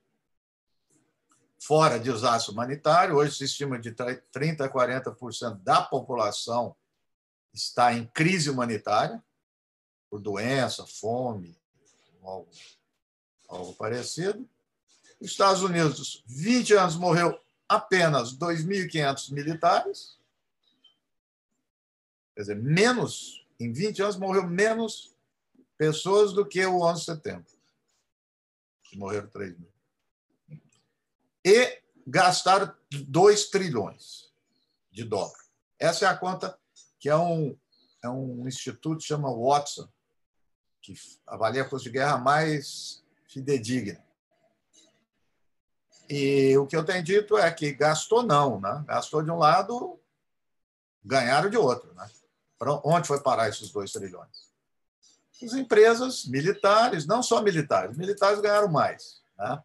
[1.59, 3.17] fora desastre humanitário.
[3.17, 6.77] Hoje se estima de 30% a 40% da população
[7.53, 9.23] está em crise humanitária,
[10.11, 11.59] por doença, fome,
[12.23, 12.49] algo
[13.49, 14.49] algo parecido.
[15.19, 20.19] Os Estados Unidos, 20 anos, morreu apenas 2.500 militares.
[22.35, 25.17] Quer dizer, menos, em 20 anos, morreu menos
[25.77, 27.58] pessoas do que o 11 de setembro.
[28.97, 29.73] Morreram 3 mil.
[31.45, 34.33] E gastaram 2 trilhões
[34.91, 35.49] de dólares.
[35.79, 36.59] Essa é a conta
[36.99, 37.57] que é um,
[38.03, 39.89] é um instituto que chama Watson,
[40.81, 40.95] que
[41.27, 44.03] avalia a de guerra mais fidedigna.
[46.09, 48.83] E o que eu tenho dito é que gastou não, né?
[48.87, 50.01] gastou de um lado,
[51.05, 51.93] ganharam de outro.
[51.95, 52.11] Né?
[52.59, 54.48] Para onde foi parar esses dois trilhões?
[55.43, 59.23] As empresas militares, não só militares, militares ganharam mais.
[59.39, 59.63] Né?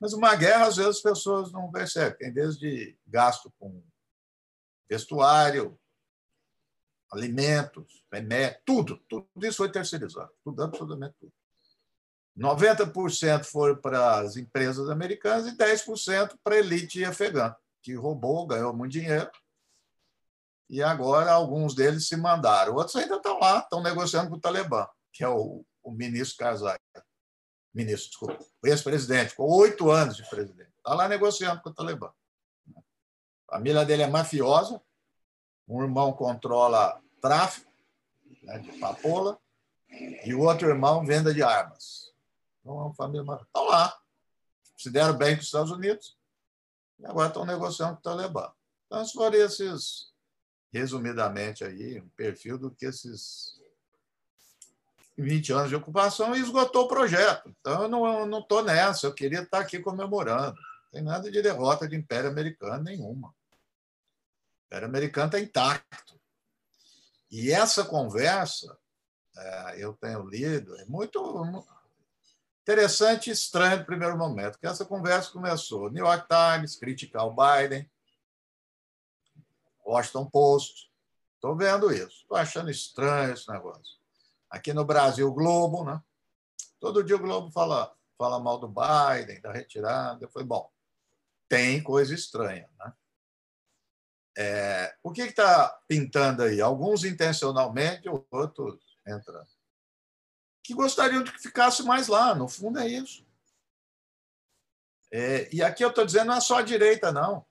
[0.00, 2.18] Mas uma guerra, às vezes, as pessoas não percebem.
[2.18, 3.82] Tem desde gasto com
[4.88, 5.78] vestuário,
[7.12, 8.96] alimentos, remédio, tudo.
[9.08, 10.30] Tudo isso foi terceirizado.
[10.42, 11.32] Tudo, absolutamente tudo.
[12.36, 17.54] 90% foram para as empresas americanas e 10% para a elite afegã.
[17.82, 19.30] que roubou, ganhou muito dinheiro.
[20.72, 22.74] E agora alguns deles se mandaram.
[22.74, 26.78] Outros ainda estão lá, estão negociando com o Talibã, que é o, o ministro Karzai.
[27.74, 30.72] Ministro, desculpa, ex-presidente, com oito anos de presidente.
[30.78, 32.10] Está lá negociando com o Talibã.
[33.50, 34.80] A família dele é mafiosa,
[35.68, 37.70] um irmão controla tráfico
[38.42, 39.38] né, de papoula
[40.24, 42.14] e o outro irmão venda de armas.
[42.60, 43.46] Então, é uma família mafiosa.
[43.46, 44.00] Estão lá,
[44.78, 46.16] se deram bem com os Estados Unidos
[46.98, 48.50] e agora estão negociando com o Talibã.
[48.86, 50.11] Então, foram esses,
[50.72, 53.60] resumidamente, aí, um perfil do que esses
[55.18, 57.54] 20 anos de ocupação e esgotou o projeto.
[57.60, 60.54] Então, eu não estou nessa, eu queria estar aqui comemorando.
[60.54, 63.28] Não tem nada de derrota de Império Americano nenhuma.
[63.28, 66.20] O Império Americano está intacto.
[67.30, 68.76] E essa conversa,
[69.36, 71.64] é, eu tenho lido, é muito
[72.62, 77.34] interessante e estranho no primeiro momento, que essa conversa começou New York Times, criticar o
[77.34, 77.90] Biden,
[79.92, 80.90] Washington Post.
[81.34, 82.22] Estou vendo isso.
[82.22, 83.98] Estou achando estranho esse negócio.
[84.48, 86.00] Aqui no Brasil, o Globo, né?
[86.78, 90.28] Todo dia o Globo fala, fala mal do Biden, da retirada.
[90.28, 90.70] Foi bom.
[91.48, 92.92] Tem coisa estranha, né?
[94.36, 96.60] É, o que está pintando aí?
[96.60, 99.48] Alguns intencionalmente, outros entrando.
[100.64, 102.34] Que gostariam de que ficasse mais lá.
[102.34, 103.26] No fundo, é isso.
[105.10, 107.44] É, e aqui eu estou dizendo, não é só a direita, não.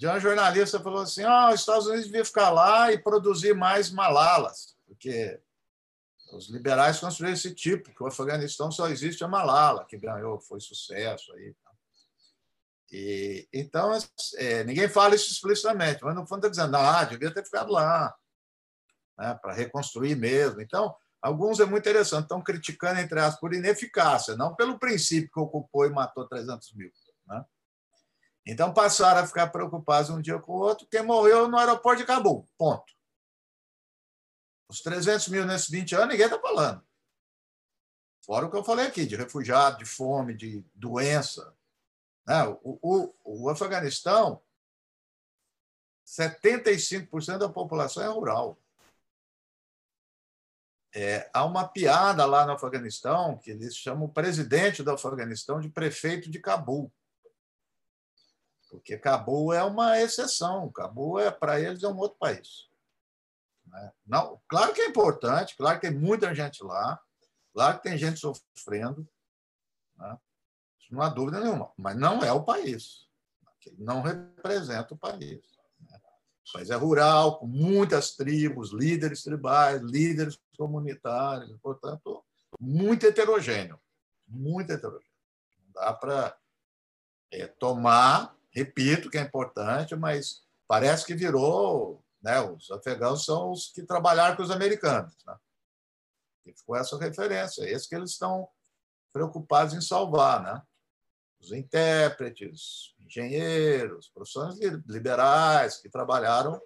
[0.00, 3.90] De uma jornalista falou assim: oh, os Estados Unidos devia ficar lá e produzir mais
[3.90, 5.38] malalas, porque
[6.32, 10.58] os liberais construíram esse tipo, que o Afeganistão só existe a Malala, que ganhou, foi
[10.58, 11.54] sucesso aí.
[12.90, 13.92] E, então,
[14.38, 18.16] é, ninguém fala isso explicitamente, mas no fundo está dizendo, ah, devia ter ficado lá,
[19.18, 20.62] né, para reconstruir mesmo.
[20.62, 25.40] Então, alguns é muito interessante, estão criticando, entre aspas, por ineficácia, não pelo princípio que
[25.40, 26.90] ocupou e matou 300 mil.
[28.46, 32.06] Então, passaram a ficar preocupados um dia com o outro, quem morreu no aeroporto de
[32.06, 32.92] Cabul, ponto.
[34.68, 36.82] Os 300 mil nesses 20 anos, ninguém está falando.
[38.24, 41.54] Fora o que eu falei aqui, de refugiado, de fome, de doença,
[42.26, 42.44] né?
[42.62, 44.40] O, o, o Afeganistão,
[46.06, 48.56] 75% da população é rural.
[50.92, 55.68] É, há uma piada lá no Afeganistão que eles chamam o presidente do Afeganistão de
[55.68, 56.92] prefeito de Cabul.
[58.70, 60.70] Porque Cabul é uma exceção.
[60.70, 62.68] Cabul, é, para eles, é um outro país.
[63.66, 63.92] Né?
[64.06, 67.00] Não, claro que é importante, claro que tem muita gente lá,
[67.52, 69.06] claro que tem gente sofrendo.
[69.96, 70.18] Né?
[70.90, 73.08] não há dúvida nenhuma, mas não é o país.
[73.78, 75.40] Não representa o país.
[75.78, 76.00] Né?
[76.48, 82.24] O país é rural, com muitas tribos, líderes tribais, líderes comunitários, portanto,
[82.58, 83.80] muito heterogêneo.
[84.26, 85.04] Muito heterogêneo.
[85.58, 86.36] Não dá para
[87.30, 92.04] é, tomar, repito que é importante, mas parece que virou.
[92.22, 95.16] Né, os afegãos são os que trabalharam com os americanos.
[95.26, 95.36] Né?
[96.46, 97.64] E ficou essa referência.
[97.64, 98.46] É esse que eles estão
[99.12, 100.42] preocupados em salvar.
[100.42, 100.62] Né?
[101.40, 106.60] os intérpretes, engenheiros, profissões liberais que trabalharam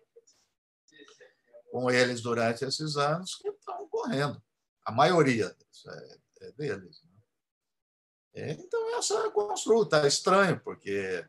[1.70, 4.42] com eles durante esses anos que estão correndo.
[4.84, 5.86] A maioria deles.
[5.86, 7.10] É, é deles né?
[8.34, 11.24] é, então, essa construta é estranho, porque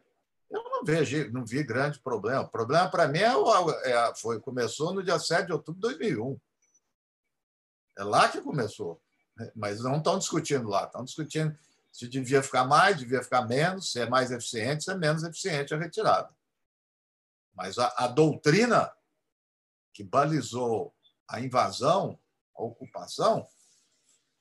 [0.49, 2.41] eu não vejo, não vi grande problema.
[2.41, 3.31] O problema para mim é,
[3.91, 6.39] é, foi, começou no dia 7 de outubro de 2001.
[7.97, 9.01] É lá que começou.
[9.35, 9.51] Né?
[9.55, 11.57] Mas não estão discutindo lá, estão discutindo
[11.91, 15.73] se devia ficar mais, devia ficar menos, se é mais eficiente, se é menos eficiente
[15.73, 16.29] a retirada.
[17.53, 18.93] Mas a, a doutrina
[19.93, 20.93] que balizou
[21.25, 22.19] a invasão,
[22.53, 23.47] a ocupação,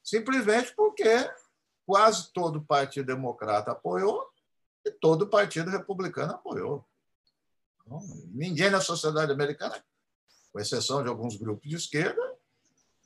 [0.02, 1.30] simplesmente porque
[1.86, 4.33] quase todo o Partido Democrata apoiou
[4.84, 6.84] e todo o Partido Republicano apoiou.
[7.80, 8.00] Então,
[8.32, 9.82] ninguém na sociedade americana,
[10.52, 12.22] com exceção de alguns grupos de esquerda,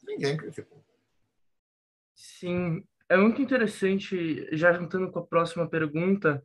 [0.02, 0.84] ninguém criticou.
[2.14, 6.42] Sim, é muito interessante, já juntando com a próxima pergunta,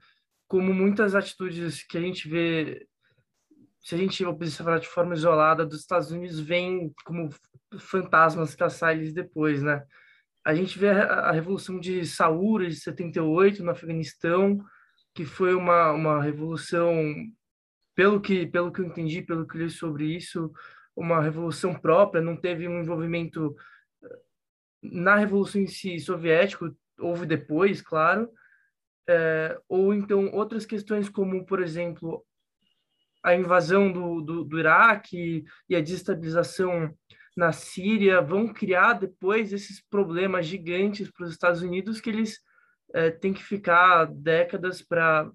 [0.48, 2.88] como muitas atitudes que a gente vê,
[3.82, 7.30] se a gente observar de forma isolada, dos Estados Unidos vêm como
[7.80, 9.84] fantasmas caçar depois, né?
[10.46, 14.64] A gente vê a Revolução de Saúra, de 78, no Afeganistão,
[15.14, 16.96] que foi uma, uma revolução,
[17.96, 20.52] pelo que, pelo que eu entendi, pelo que li sobre isso,
[20.96, 23.56] uma revolução própria, não teve um envolvimento
[24.82, 28.30] na Revolução em si soviética, houve depois, claro,
[29.08, 32.24] é, ou então outras questões como, por exemplo,
[33.24, 36.94] a invasão do, do, do Iraque e a desestabilização
[37.36, 42.40] na Síria vão criar depois esses problemas gigantes para os Estados Unidos que eles
[42.94, 45.30] é, têm que ficar décadas para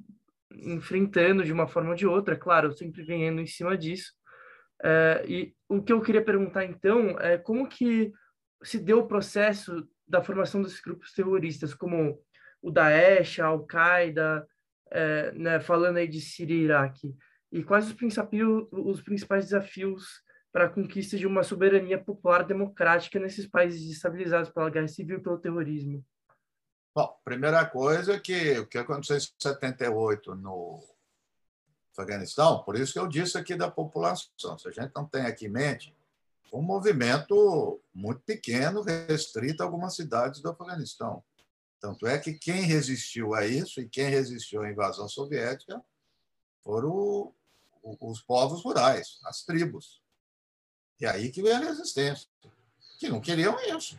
[0.50, 4.12] enfrentando de uma forma ou de outra, claro, sempre ganhando em cima disso.
[4.82, 8.12] É, e o que eu queria perguntar então é como que
[8.62, 12.18] se deu o processo da formação desses grupos terroristas, como
[12.62, 14.46] o Daesh, a Al-Qaeda,
[14.90, 17.14] é, né, falando aí de Síria e Iraque,
[17.52, 17.96] e quais os,
[18.72, 24.70] os principais desafios para a conquista de uma soberania popular democrática nesses países estabilizados pela
[24.70, 26.04] guerra civil e pelo terrorismo?
[26.98, 30.82] Bom, primeira coisa é que o que aconteceu em 78 no
[31.92, 35.46] Afeganistão, por isso que eu disse aqui da população, se a gente não tem aqui
[35.46, 35.96] em mente,
[36.52, 41.22] um movimento muito pequeno, restrito a algumas cidades do Afeganistão.
[41.78, 45.80] Tanto é que quem resistiu a isso e quem resistiu à invasão soviética
[46.64, 47.32] foram
[48.00, 50.02] os povos rurais, as tribos.
[51.00, 52.28] E aí que veio a resistência,
[52.98, 53.96] que não queriam isso,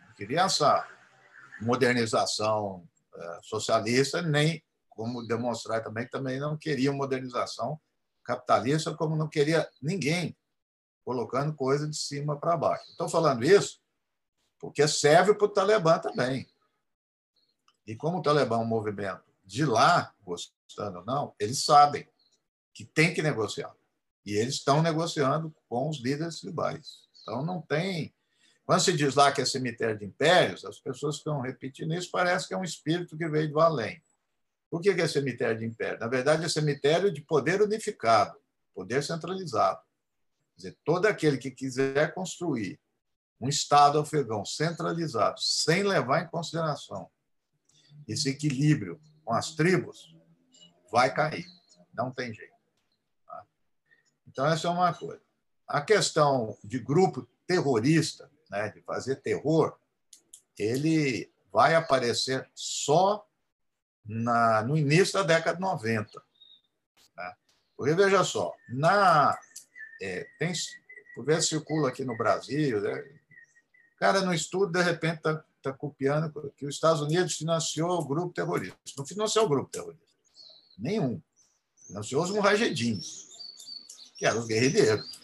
[0.00, 0.88] não queriam essa
[1.60, 7.80] modernização eh, socialista, nem, como demonstrar também, também não queriam modernização
[8.24, 10.36] capitalista, como não queria ninguém
[11.04, 12.90] colocando coisa de cima para baixo.
[12.90, 13.80] Estou falando isso
[14.58, 16.46] porque serve para o Talibã também.
[17.86, 22.06] E como o Talibã é um movimento de lá, gostando ou não, eles sabem
[22.74, 23.74] que tem que negociar.
[24.26, 27.08] E eles estão negociando com os líderes tribais.
[27.22, 28.14] Então, não tem.
[28.68, 32.46] Quando se diz lá que é cemitério de impérios, as pessoas estão repetindo isso, parece
[32.46, 34.02] que é um espírito que veio do além.
[34.70, 35.98] O que é cemitério de império?
[35.98, 38.38] Na verdade, é cemitério de poder unificado,
[38.74, 39.80] poder centralizado.
[40.50, 42.78] Quer dizer, todo aquele que quiser construir
[43.40, 47.10] um Estado afegão centralizado, sem levar em consideração
[48.06, 50.14] esse equilíbrio com as tribos,
[50.92, 51.46] vai cair.
[51.94, 52.52] Não tem jeito.
[54.26, 55.22] Então, essa é uma coisa.
[55.66, 59.76] A questão de grupo terrorista, né, de fazer terror,
[60.58, 63.26] ele vai aparecer só
[64.04, 66.10] na, no início da década de 90.
[67.16, 67.34] Né?
[67.76, 69.38] Porque, veja só, na,
[70.00, 70.52] é, tem,
[71.14, 72.92] por vezes circula aqui no Brasil, né?
[73.94, 78.04] o cara no estudo, de repente, está tá copiando que os Estados Unidos financiou o
[78.04, 78.78] grupo terrorista.
[78.96, 80.06] Não financiou o grupo terrorista.
[80.78, 81.20] Nenhum.
[81.86, 83.28] Financiou os mujahedins
[84.18, 85.20] que eram os guerrilheiros.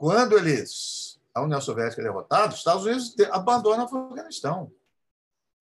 [0.00, 4.72] Quando eles, a União Soviética é derrotada, os Estados Unidos abandonam o Afeganistão.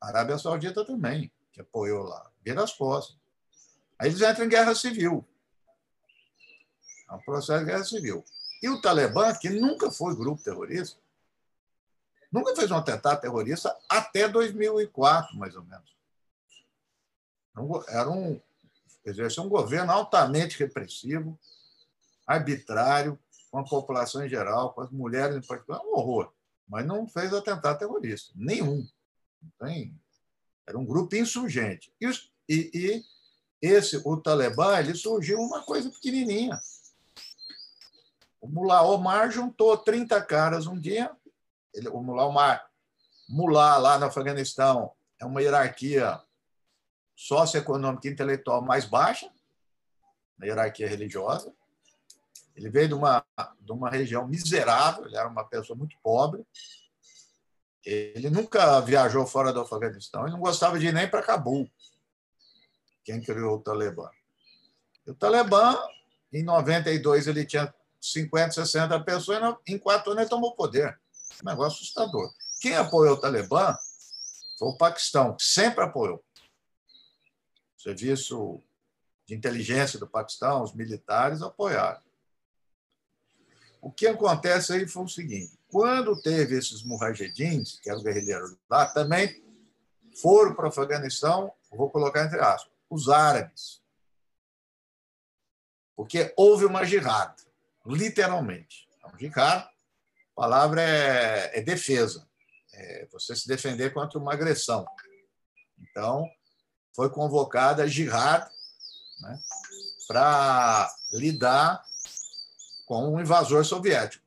[0.01, 3.19] A Arábia Saudita também, que apoiou lá, vira as costas.
[3.99, 5.27] Aí eles entram em guerra civil.
[7.11, 8.25] É um processo de guerra civil.
[8.63, 11.01] E o Talibã, que nunca foi grupo terrorista,
[12.31, 15.97] nunca fez um atentado terrorista até 2004, mais ou menos.
[17.89, 18.41] Era um,
[19.05, 21.37] Exerce um governo altamente repressivo,
[22.25, 23.19] arbitrário,
[23.51, 26.33] com a população em geral, com as mulheres em particular, um horror.
[26.69, 28.87] Mas não fez atentado terrorista, nenhum.
[29.59, 29.99] Tem,
[30.67, 31.93] era um grupo insurgente.
[32.01, 32.07] E,
[32.49, 33.05] e, e,
[33.61, 36.59] esse, o Talibã, ele surgiu uma coisa pequenininha.
[38.41, 41.11] O Mullah Omar juntou 30 caras um dia.
[41.75, 42.71] Ele, o Mullah Omar,
[43.29, 46.21] Mullah lá no Afeganistão, é uma hierarquia
[47.17, 49.31] socioeconômica e intelectual mais baixa,
[50.39, 51.53] na hierarquia religiosa.
[52.59, 53.25] Ele veio de uma,
[53.61, 56.45] de uma região miserável, ele era uma pessoa muito pobre.
[57.87, 61.71] Ele nunca viajou fora do Afeganistão, ele não gostava de ir nem para Cabul,
[63.05, 64.11] quem criou o Talibã.
[65.07, 65.79] E o Talibã,
[66.33, 71.01] em 92, ele tinha 50, 60 pessoas, em quatro anos ele tomou poder.
[71.41, 72.35] Um negócio assustador.
[72.61, 73.79] Quem apoiou o Talibã
[74.59, 76.23] foi o Paquistão, que sempre apoiou.
[77.79, 78.61] O serviço
[79.25, 82.08] de inteligência do Paquistão, os militares apoiaram.
[83.81, 88.87] O que acontece aí foi o seguinte: quando teve esses mujahedins, que eram guerrilheiros lá,
[88.87, 89.43] também
[90.21, 93.83] foram para o Afeganistão, vou colocar entre aspas, os árabes.
[95.95, 97.35] Porque houve uma jihad,
[97.87, 98.89] literalmente.
[99.05, 99.69] Um jihad,
[100.35, 102.27] palavra é, é defesa,
[102.73, 104.87] é você se defender contra uma agressão.
[105.79, 106.29] Então,
[106.95, 108.49] foi convocada a jihad
[109.21, 109.39] né,
[110.07, 111.85] para lidar
[112.89, 114.25] com um invasor soviético.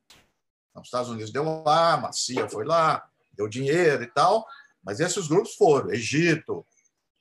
[0.70, 4.48] Então, os Estados Unidos deu arma, a CIA foi lá, deu dinheiro e tal,
[4.84, 6.64] mas esses grupos foram Egito,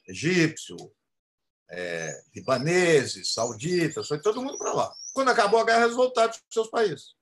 [0.06, 0.76] egípcio,
[1.70, 4.94] é, libaneses, sauditas, foi todo mundo para lá.
[5.14, 7.14] Quando acabou a guerra, eles voltaram para os seus países.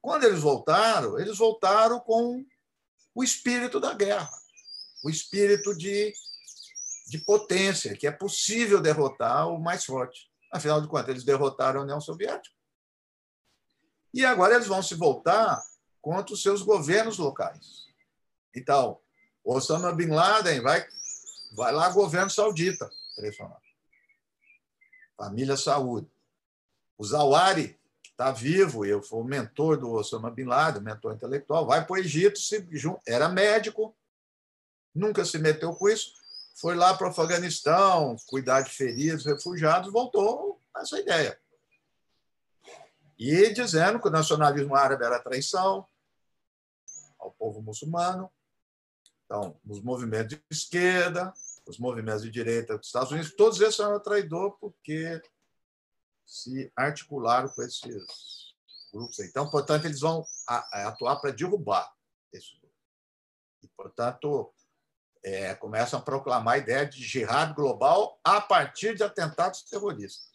[0.00, 2.44] Quando eles voltaram, eles voltaram com
[3.14, 4.30] o espírito da guerra,
[5.04, 6.12] o espírito de
[7.06, 10.30] de potência, que é possível derrotar o mais forte.
[10.50, 12.54] Afinal de contas, eles derrotaram a União Soviética.
[14.12, 15.62] E agora eles vão se voltar
[16.00, 17.86] contra os seus governos locais.
[18.54, 18.98] Então,
[19.44, 20.86] Osama Bin Laden vai,
[21.54, 22.90] vai lá governo saudita.
[23.12, 23.62] Impressionante.
[25.16, 26.10] Família Saúde.
[26.98, 31.66] O Zawari, que está vivo, eu fui o mentor do Osama Bin Laden, mentor intelectual,
[31.66, 32.66] vai para o Egito, se,
[33.06, 33.94] era médico,
[34.94, 36.12] nunca se meteu com isso,
[36.54, 41.38] foi lá para o Afeganistão, cuidar de feridos, refugiados, voltou essa ideia.
[43.24, 45.86] E dizendo que o nacionalismo árabe era traição
[47.20, 48.28] ao povo muçulmano.
[49.24, 51.32] Então, os movimentos de esquerda,
[51.64, 55.22] os movimentos de direita dos Estados Unidos, todos esses são traidor porque
[56.26, 57.80] se articularam com esses
[58.92, 59.20] grupos.
[59.20, 60.26] Então, portanto, eles vão
[60.72, 61.94] atuar para derrubar
[62.32, 62.74] esse grupo.
[63.62, 64.52] E, portanto,
[65.22, 70.32] é, começam a proclamar a ideia de jihad global a partir de atentados terroristas.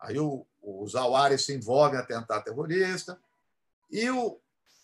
[0.00, 3.18] Aí o, o Zawari se envolve em atentado terrorista.
[3.90, 4.40] E o,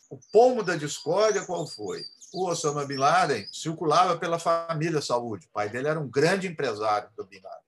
[0.09, 2.05] o pomo da discórdia qual foi?
[2.33, 5.47] O Osama Bin Laden circulava pela família Saúde.
[5.47, 7.63] O pai dele era um grande empresário do Bin Laden.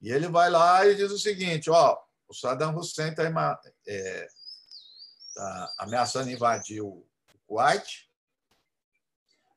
[0.00, 4.28] E ele vai lá e diz o seguinte: ó, o Saddam Hussein está é,
[5.34, 7.04] tá ameaçando invadir o
[7.46, 8.06] Kuwait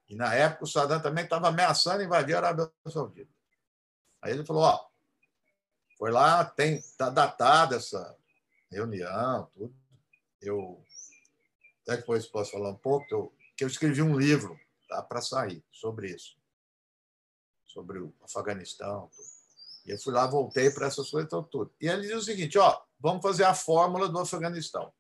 [0.10, 3.32] e na época o Saddam também estava ameaçando invadir a Arábia Saudita.
[4.22, 4.89] Aí ele falou: ó,
[6.00, 8.18] foi lá, tem está datada essa
[8.72, 9.76] reunião, tudo.
[10.42, 10.82] Eu
[11.84, 15.62] até depois posso falar um pouco, eu, que eu escrevi um livro tá, para sair
[15.70, 16.38] sobre isso,
[17.66, 19.12] sobre o Afeganistão.
[19.14, 19.28] Tudo.
[19.86, 21.74] E eu fui lá, voltei para essas coisas então, tudo.
[21.82, 24.94] E ele diz o seguinte: ó, vamos fazer a fórmula do Afeganistão.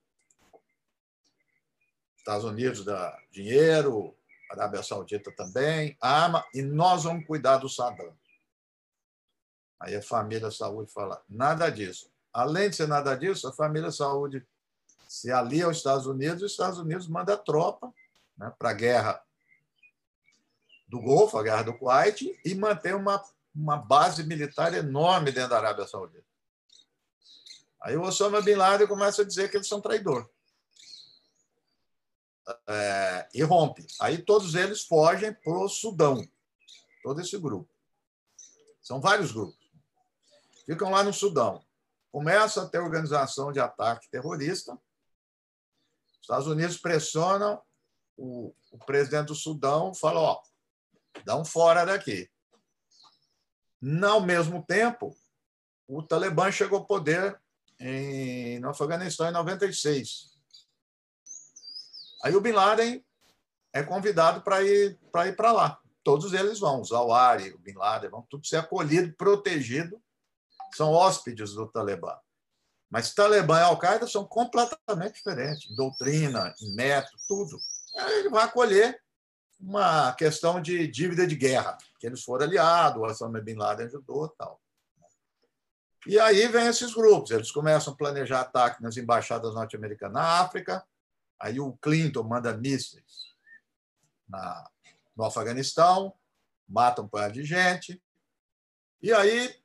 [2.17, 4.13] Estados Unidos dá dinheiro,
[4.51, 8.13] Arábia Saudita também, arma, e nós vamos cuidar do Saddam.
[9.79, 12.11] Aí a família Saúde fala: nada disso.
[12.33, 14.45] Além de ser nada disso, a família Saúde
[15.07, 17.91] se alia aos Estados Unidos e os Estados Unidos manda tropa
[18.37, 19.23] né, para a guerra
[20.87, 23.23] do Golfo, a guerra do Kuwait, e mantém uma,
[23.55, 26.25] uma base militar enorme dentro da Arábia Saudita.
[27.81, 30.27] Aí o Osama Bin Laden começa a dizer que eles são traidores
[32.67, 33.85] é, e rompe.
[33.99, 36.27] Aí todos eles fogem para o Sudão,
[37.03, 37.69] todo esse grupo.
[38.81, 39.58] São vários grupos.
[40.69, 41.65] Ficam lá no Sudão.
[42.11, 44.73] Começa a ter organização de ataque terrorista.
[44.73, 47.59] Os Estados Unidos pressionam
[48.15, 50.41] o, o presidente do Sudão, fala: ó,
[51.25, 52.29] dá um fora daqui.
[54.03, 55.17] Ao mesmo tempo,
[55.87, 57.41] o Talibã chegou ao poder
[57.79, 60.37] em, no Afeganistão em 96.
[62.23, 63.03] Aí o Bin Laden
[63.73, 65.81] é convidado para ir para ir para lá.
[66.03, 69.99] Todos eles vão, o Zawari, o Bin Laden, vão tudo ser acolhido, protegido.
[70.73, 72.15] São hóspedes do Talibã.
[72.89, 77.59] Mas Talibã e Al-Qaeda são completamente diferentes, em doutrina, em método, tudo.
[77.95, 79.01] Ele vai acolher
[79.59, 84.29] uma questão de dívida de guerra, que eles foram aliados, o Osama Bin Laden ajudou
[84.29, 84.59] tal.
[86.07, 90.83] E aí vem esses grupos, eles começam a planejar ataque nas embaixadas norte-americanas na África,
[91.39, 93.33] Aí o Clinton manda mísseis
[94.27, 94.69] na,
[95.15, 96.13] no Afeganistão,
[96.67, 98.03] matam um par de gente.
[99.01, 99.55] E aí,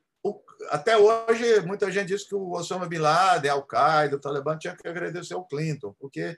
[0.69, 4.87] até hoje, muita gente diz que o Osama Bin Laden, Al-Qaeda, o Talibã tinha que
[4.87, 6.37] agradecer ao Clinton, porque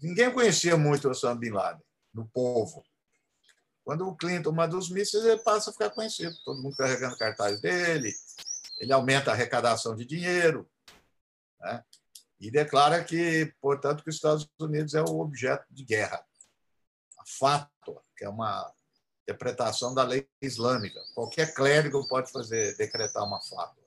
[0.00, 2.84] ninguém conhecia muito o Osama Bin Laden, no povo.
[3.84, 6.34] Quando o Clinton manda os mísseis, ele passa a ficar conhecido.
[6.44, 8.12] Todo mundo carregando cartaz dele,
[8.78, 10.68] ele aumenta a arrecadação de dinheiro.
[11.60, 11.82] Né?
[12.40, 16.24] e declara que, portanto, que os Estados Unidos é o objeto de guerra.
[17.18, 18.72] A fato, que é uma
[19.28, 20.98] interpretação da lei islâmica.
[21.14, 23.84] Qualquer clérigo pode fazer decretar uma fátua.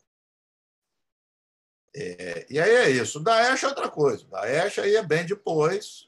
[1.95, 3.19] É, e aí é isso.
[3.19, 4.23] O Daesh é outra coisa.
[4.23, 6.07] O Daesh aí é bem depois.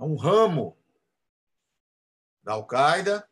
[0.00, 0.76] É um ramo
[2.42, 3.28] da Al-Qaeda,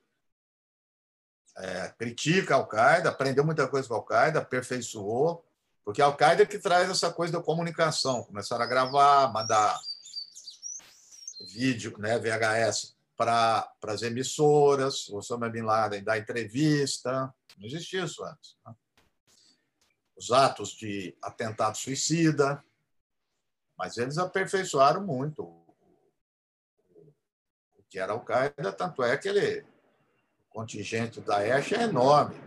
[1.56, 5.44] é, critica a Al-Qaeda, aprendeu muita coisa com a Al-Qaeda, aperfeiçoou,
[5.84, 8.24] porque a Al-Qaeda é que traz essa coisa da comunicação.
[8.24, 9.78] Começaram a gravar, mandar
[11.52, 17.32] vídeo, né, VHS, para as emissoras, o Osama Bin Laden dar entrevista.
[17.56, 18.56] Não existia isso antes.
[18.66, 18.74] Né?
[20.16, 22.62] Os atos de atentado suicida.
[23.76, 25.64] Mas eles aperfeiçoaram muito o
[27.88, 32.40] que era Al-Qaeda, tanto é que ele, o contingente da Daesh é enorme.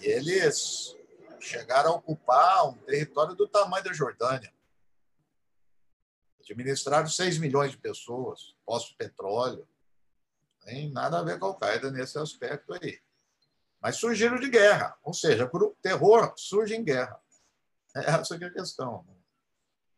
[0.00, 0.96] E eles
[1.38, 4.52] chegaram a ocupar um território do tamanho da Jordânia.
[6.52, 9.66] Administraram 6 milhões de pessoas, posto petróleo.
[10.64, 13.00] Tem nada a ver com a Al-Qaeda nesse aspecto aí.
[13.80, 17.18] Mas surgiram de guerra, ou seja, o terror surge em guerra.
[17.96, 19.06] É essa é a questão.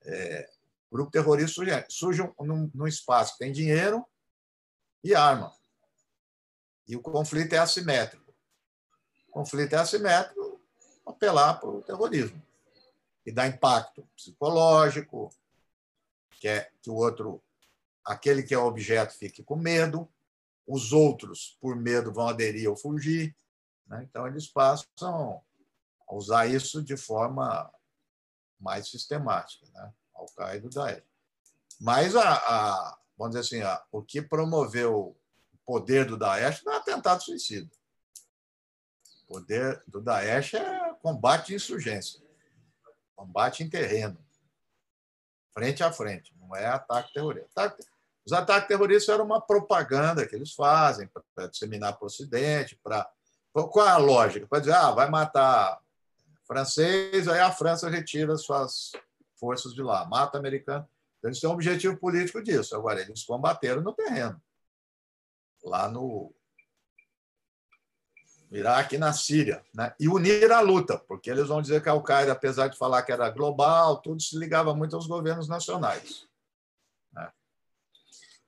[0.02, 0.50] É,
[0.90, 4.06] o grupo terrorista surge, surge num, num espaço que tem dinheiro,
[5.02, 5.52] e arma.
[6.86, 8.32] E o conflito é assimétrico.
[9.28, 10.60] O conflito é assimétrico,
[11.06, 12.40] apelar para o terrorismo.
[13.24, 15.30] E dá impacto psicológico,
[16.42, 17.40] que é que o outro,
[18.04, 20.08] aquele que é objeto, fique com medo,
[20.66, 23.36] os outros, por medo, vão aderir ou fugir.
[23.86, 24.04] Né?
[24.10, 25.40] Então, eles passam
[26.08, 27.72] a usar isso de forma
[28.58, 29.92] mais sistemática, né?
[30.14, 31.04] Al-Qaeda e Daesh.
[31.80, 35.16] Mas, a, a, vamos dizer assim, a, o que promoveu
[35.52, 37.70] o poder do Daesh não é atentado suicida.
[39.22, 42.20] O poder do Daesh é combate de insurgência,
[43.14, 44.18] combate em terreno,
[45.52, 47.76] frente a frente, não é ataque terrorista.
[48.24, 53.08] Os ataques terroristas eram uma propaganda que eles fazem para disseminar para o Ocidente, para
[53.52, 54.46] qual é a lógica?
[54.46, 55.80] Para dizer, ah, vai matar
[56.46, 58.92] francês, aí a França retira suas
[59.36, 60.88] forças de lá, mata americano.
[61.18, 62.76] Então, eles têm um objetivo político disso.
[62.76, 64.40] Agora, eles combateram no terreno,
[65.64, 66.32] lá no
[68.56, 69.94] Iraque e na Síria, né?
[69.98, 73.10] e unir a luta, porque eles vão dizer que a Al-Qaeda, apesar de falar que
[73.10, 76.26] era global, tudo se ligava muito aos governos nacionais.
[77.12, 77.30] Né?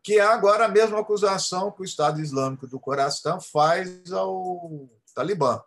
[0.02, 5.62] Que é agora a mesma acusação que o Estado Islâmico do Coração faz ao Talibã,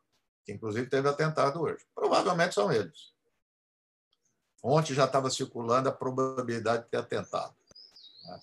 [0.46, 1.84] que inclusive teve atentado hoje.
[1.96, 3.12] Provavelmente são eles.
[4.64, 7.56] Ontem já estava circulando a probabilidade de ter atentado.
[8.26, 8.40] Né?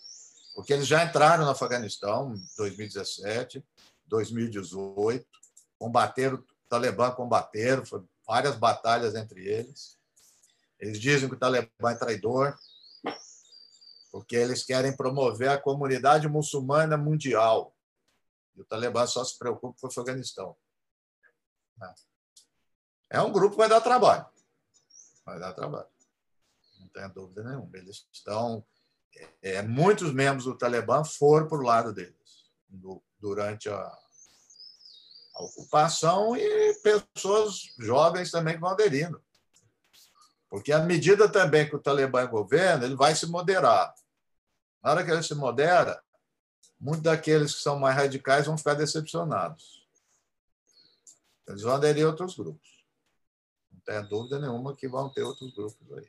[0.57, 3.65] Porque eles já entraram no Afeganistão em 2017,
[4.07, 5.44] 2018,
[5.79, 9.99] combateram, o Talibã combateram, foram várias batalhas entre eles.
[10.79, 12.59] Eles dizem que o Talibã é traidor,
[14.11, 17.75] porque eles querem promover a comunidade muçulmana mundial.
[18.55, 20.57] E o Talibã só se preocupa com o Afeganistão.
[21.77, 21.95] Né?
[23.11, 24.27] É um grupo que vai dar trabalho.
[25.25, 25.95] Vai dar trabalho
[26.95, 27.69] tenha dúvida nenhuma.
[27.77, 28.65] Eles estão.
[29.43, 32.51] É, muitos membros do Talibã foram para o lado deles
[33.21, 33.99] durante a,
[35.35, 39.23] a, ocupação e pessoas jovens também vão aderindo.
[40.49, 43.93] Porque à medida também que o Talibã governa, ele vai se moderar.
[44.83, 46.01] Na hora que ele se modera,
[46.79, 49.85] muitos daqueles que são mais radicais vão ficar decepcionados.
[51.49, 52.85] Eles vão aderir a outros grupos.
[53.73, 56.09] Não tenha dúvida nenhuma que vão ter outros grupos aí.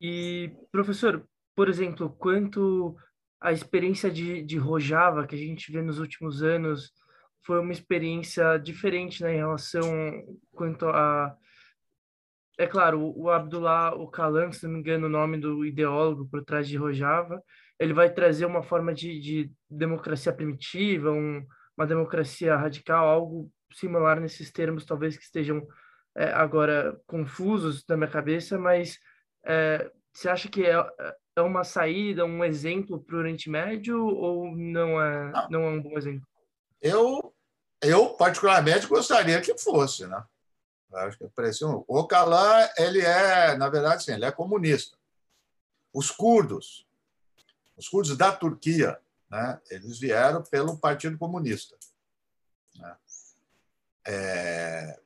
[0.00, 2.96] E, professor, por exemplo, quanto
[3.40, 6.92] a experiência de, de Rojava que a gente vê nos últimos anos
[7.44, 9.82] foi uma experiência diferente né, em relação
[10.52, 11.36] quanto a
[12.56, 16.68] é claro, o Abdullah Ocalan, se não me engano o nome do ideólogo por trás
[16.68, 17.42] de Rojava,
[17.80, 21.44] ele vai trazer uma forma de, de democracia primitiva, um,
[21.76, 25.66] uma democracia radical, algo similar nesses termos, talvez que estejam
[26.16, 29.00] é, agora confusos na minha cabeça, mas
[29.44, 30.74] é, você acha que é,
[31.36, 35.50] é uma saída, um exemplo para o Oriente Médio ou não é, não.
[35.50, 36.26] não é um bom exemplo?
[36.80, 37.33] Eu,
[37.84, 40.24] eu particularmente gostaria que fosse, né?
[40.92, 41.84] Acho que parecia um...
[41.88, 44.96] O Calan, ele é, na verdade, sim, ele é comunista.
[45.92, 46.86] Os curdos,
[47.76, 51.76] os curdos da Turquia, né, eles vieram pelo Partido Comunista.
[52.76, 52.96] Né?
[54.06, 55.00] É,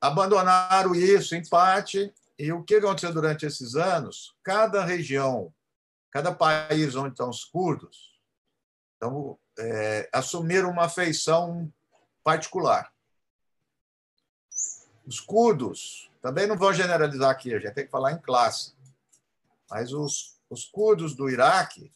[0.00, 4.36] abandonaram isso em parte e o que aconteceu durante esses anos?
[4.42, 5.52] Cada região,
[6.10, 8.16] cada país onde estão os curdos,
[8.96, 11.72] então, é, assumiram uma feição
[12.26, 12.92] particular.
[15.06, 18.74] Os curdos, também não vou generalizar aqui, a gente tem que falar em classe,
[19.70, 21.92] mas os, os curdos do Iraque,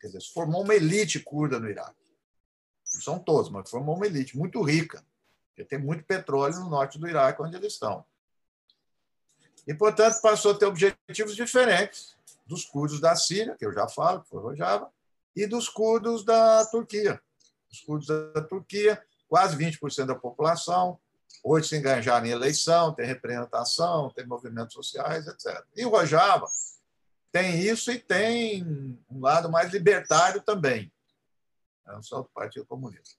[0.00, 2.06] quer dizer, formou uma elite curda no Iraque.
[2.94, 5.04] Não são todos, mas formou uma elite muito rica,
[5.48, 8.04] porque tem muito petróleo no norte do Iraque, onde eles estão.
[9.66, 12.16] E, portanto, passou a ter objetivos diferentes
[12.46, 14.88] dos curdos da Síria, que eu já falo, que foi Rojava,
[15.34, 17.20] e dos curdos da Turquia.
[17.68, 19.04] Os curdos da Turquia,
[19.36, 20.98] quase 20% da população,
[21.44, 25.62] hoje se engajaram em eleição, tem representação, tem movimentos sociais, etc.
[25.76, 26.46] E o Rojava
[27.30, 28.64] tem isso e tem
[29.10, 30.90] um lado mais libertário também,
[31.84, 33.18] não só do Partido Comunista.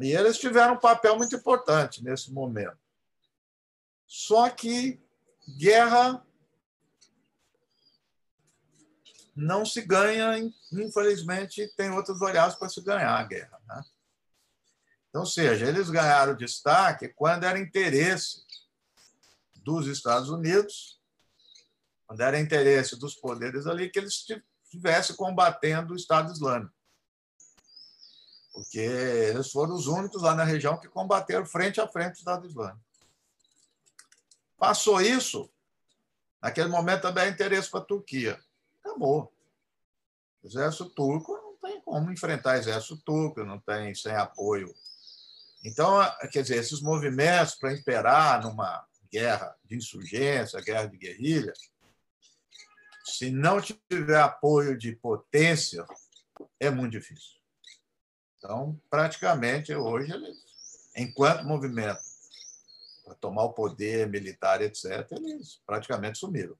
[0.00, 2.76] E eles tiveram um papel muito importante nesse momento.
[4.08, 5.00] Só que
[5.56, 6.20] guerra
[9.36, 10.36] não se ganha,
[10.72, 13.60] infelizmente, tem outras variáveis para se ganhar a guerra.
[13.68, 13.84] Né?
[15.16, 18.44] Então, seja, eles ganharam destaque quando era interesse
[19.64, 21.00] dos Estados Unidos,
[22.06, 24.26] quando era interesse dos poderes ali, que eles
[24.62, 26.74] estivessem combatendo o Estado Islâmico.
[28.52, 32.46] Porque eles foram os únicos lá na região que combateram frente a frente o Estado
[32.46, 32.84] Islâmico.
[34.58, 35.50] Passou isso,
[36.42, 38.38] naquele momento também é interesse para a Turquia.
[38.84, 39.32] Acabou.
[40.42, 44.74] O exército turco não tem como enfrentar exército turco, não tem sem apoio.
[45.66, 45.98] Então,
[46.30, 51.52] quer dizer, esses movimentos para imperar numa guerra de insurgência, guerra de guerrilha,
[53.04, 55.84] se não tiver apoio de potência,
[56.60, 57.40] é muito difícil.
[58.38, 60.36] Então, praticamente, hoje, eles,
[60.94, 61.98] enquanto movimento
[63.04, 66.56] para tomar o poder militar, etc., eles praticamente sumiram.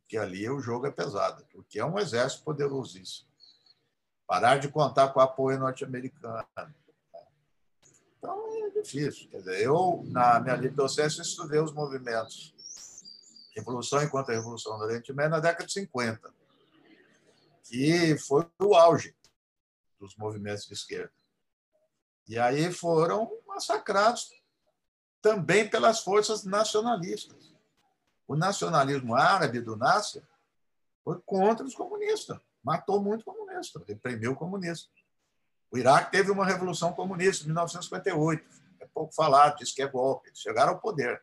[0.00, 3.28] Porque ali o jogo é pesado, porque é um exército poderosíssimo.
[4.26, 6.44] Parar de contar com o apoio norte-americano.
[8.82, 9.28] Difícil.
[9.30, 12.54] Quer dizer, eu, na minha livre docência, estudei os movimentos
[13.58, 16.32] Revolução enquanto a Revolução do Oriente Médio na década de 50,
[17.64, 19.14] que foi o auge
[19.98, 21.12] dos movimentos de esquerda.
[22.28, 24.30] E aí foram massacrados
[25.20, 27.52] também pelas forças nacionalistas.
[28.28, 30.22] O nacionalismo árabe do Nasser
[31.02, 34.88] foi contra os comunistas, matou muito comunista, reprimiu o comunista.
[35.70, 38.67] O Iraque teve uma revolução comunista em 1958, é
[38.98, 41.22] pouco falado, diz que é golpe, eles chegaram ao poder.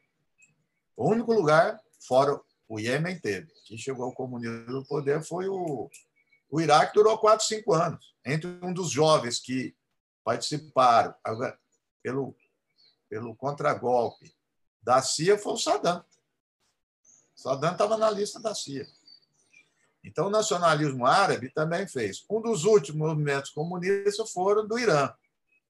[0.96, 3.52] O único lugar, fora o Iêmen, teve.
[3.66, 5.90] Quem chegou ao comunismo no poder foi o,
[6.50, 8.16] o Iraque, durou quatro, cinco anos.
[8.26, 9.76] Entre um dos jovens que
[10.24, 11.14] participaram
[12.02, 12.36] pelo
[13.08, 14.36] pelo contragolpe
[14.82, 16.04] da CIA foi o Saddam.
[17.36, 18.88] Saddam estava na lista da CIA.
[20.04, 22.26] Então, o nacionalismo árabe também fez.
[22.30, 25.14] Um dos últimos movimentos comunistas foram do Irã.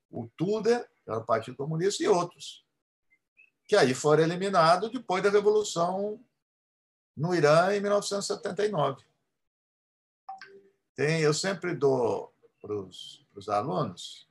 [0.10, 2.66] O que era o Partido Comunista, e outros,
[3.68, 6.20] que aí foram eliminados depois da Revolução
[7.16, 9.04] no Irã, em 1979.
[10.96, 14.26] Tem, eu sempre dou para os alunos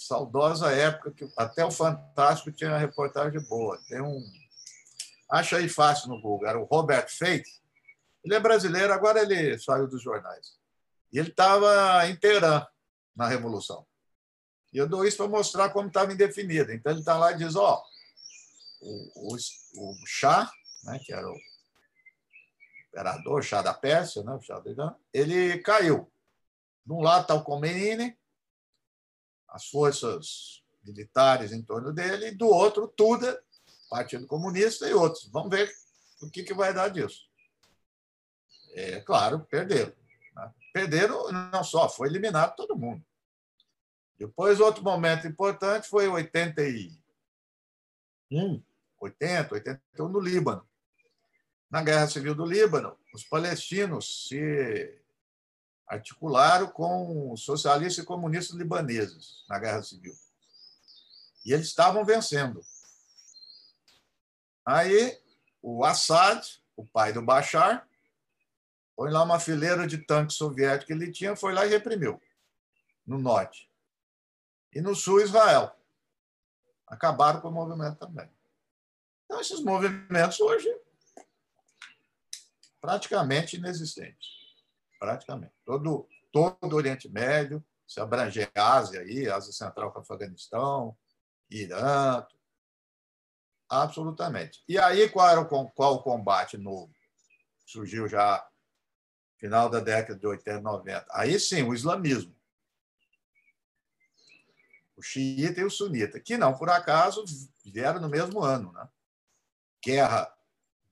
[0.00, 3.78] saudosa época que até o Fantástico tinha uma reportagem boa.
[3.86, 4.22] Tem um.
[5.30, 6.48] Acha aí fácil no Google.
[6.48, 7.44] Era o Robert Feit.
[8.24, 10.58] Ele é brasileiro, agora ele saiu dos jornais.
[11.12, 12.66] E ele estava em Teherã,
[13.14, 13.86] na Revolução.
[14.72, 16.72] E eu dou isso para mostrar como estava indefinida.
[16.74, 17.82] Então ele está lá e diz: ó,
[18.80, 20.50] o, o, o chá,
[20.84, 21.36] né, que era o
[22.88, 26.10] imperador, chá da Pérsia, né, chá do Irã, ele caiu.
[26.84, 28.16] De um lado está o Khomeini,
[29.48, 33.42] as forças militares em torno dele, e do outro, Tuda,
[33.88, 35.28] Partido Comunista e outros.
[35.30, 35.70] Vamos ver
[36.22, 37.28] o que, que vai dar disso.
[38.72, 39.92] É claro, perderam.
[40.34, 40.54] Né?
[40.72, 43.04] Perderam não só, foi eliminado todo mundo.
[44.20, 48.62] Depois, outro momento importante foi 81,
[49.00, 50.68] 80, 81 no Líbano.
[51.70, 55.00] Na Guerra Civil do Líbano, os palestinos se
[55.86, 60.14] articularam com socialistas e comunistas libaneses na Guerra Civil.
[61.46, 62.62] E eles estavam vencendo.
[64.66, 65.18] Aí,
[65.62, 66.46] o Assad,
[66.76, 67.88] o pai do Bashar,
[68.94, 72.20] põe lá uma fileira de tanques soviéticos que ele tinha, foi lá e reprimiu,
[73.06, 73.69] no norte.
[74.72, 75.74] E no sul, Israel.
[76.86, 78.30] Acabaram com o movimento também.
[79.24, 80.68] Então, esses movimentos hoje
[82.80, 84.40] praticamente inexistentes
[85.00, 85.54] praticamente.
[85.64, 90.96] Todo, todo o Oriente Médio, se abranger a Ásia, aí, Ásia Central com Afeganistão,
[91.50, 92.24] Irã,
[93.68, 94.62] absolutamente.
[94.68, 96.92] E aí, qual era o, qual o combate novo?
[97.64, 98.46] Surgiu já
[99.38, 101.06] final da década de 80, 90.
[101.12, 102.36] Aí sim, o islamismo.
[105.00, 107.24] O xiita e o sunita, que não por acaso
[107.64, 108.70] vieram no mesmo ano.
[108.70, 108.86] Né?
[109.82, 110.30] Guerra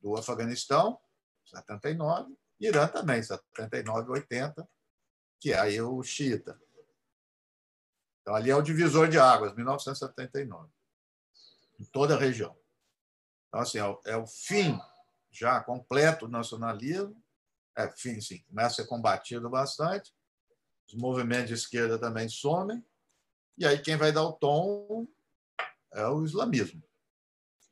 [0.01, 0.99] do Afeganistão,
[1.45, 4.67] 79, Irã também, 79, 80,
[5.39, 6.59] que é aí o xiita.
[8.23, 10.71] Então, ali é o divisor de águas, 1979,
[11.79, 12.59] em toda a região.
[13.49, 14.81] Então, assim, é o, é o fim
[15.31, 17.23] já completo do nacionalismo,
[17.77, 20.15] é fim, sim, começa a ser combatido bastante,
[20.89, 22.83] os movimentos de esquerda também somem,
[23.59, 25.07] e aí quem vai dar o tom
[25.93, 26.83] é o islamismo,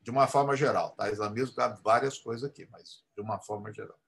[0.03, 0.91] de uma forma geral.
[0.91, 1.11] Tá?
[1.11, 3.99] Islamismo cabe várias coisas aqui, mas de uma forma geral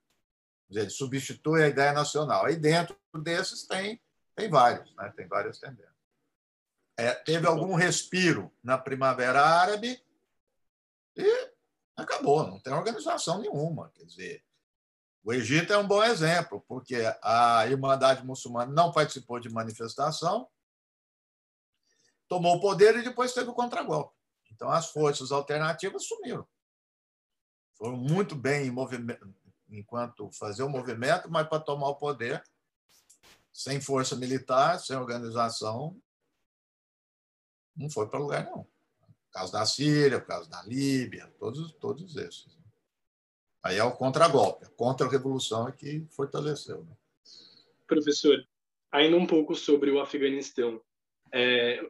[0.71, 2.45] ele substitui a ideia nacional.
[2.45, 4.01] Aí dentro desses tem,
[4.37, 5.13] tem vários, né?
[5.17, 5.97] tem várias tendências.
[6.97, 10.03] É, teve algum respiro na Primavera Árabe
[11.17, 11.51] e
[11.97, 13.91] acabou, não tem organização nenhuma.
[13.95, 14.45] Quer dizer,
[15.23, 20.49] o Egito é um bom exemplo, porque a Irmandade Muçulmana não participou de manifestação,
[22.29, 24.15] tomou o poder e depois teve o contragolpe.
[24.53, 26.47] Então, as forças alternativas sumiram.
[27.75, 28.73] Foram muito bem
[29.71, 32.43] enquanto fazer o movimento, mas para tomar o poder,
[33.53, 36.01] sem força militar, sem organização,
[37.77, 38.65] não foi para lugar nenhum.
[38.65, 42.59] Por causa da Síria, por causa da Líbia, todos, todos esses.
[43.63, 46.85] Aí é o contragolpe, a contra-revolução é que fortaleceu.
[46.85, 46.97] Né?
[47.87, 48.45] Professor,
[48.91, 50.81] ainda um pouco sobre o Afeganistão.
[51.33, 51.89] É,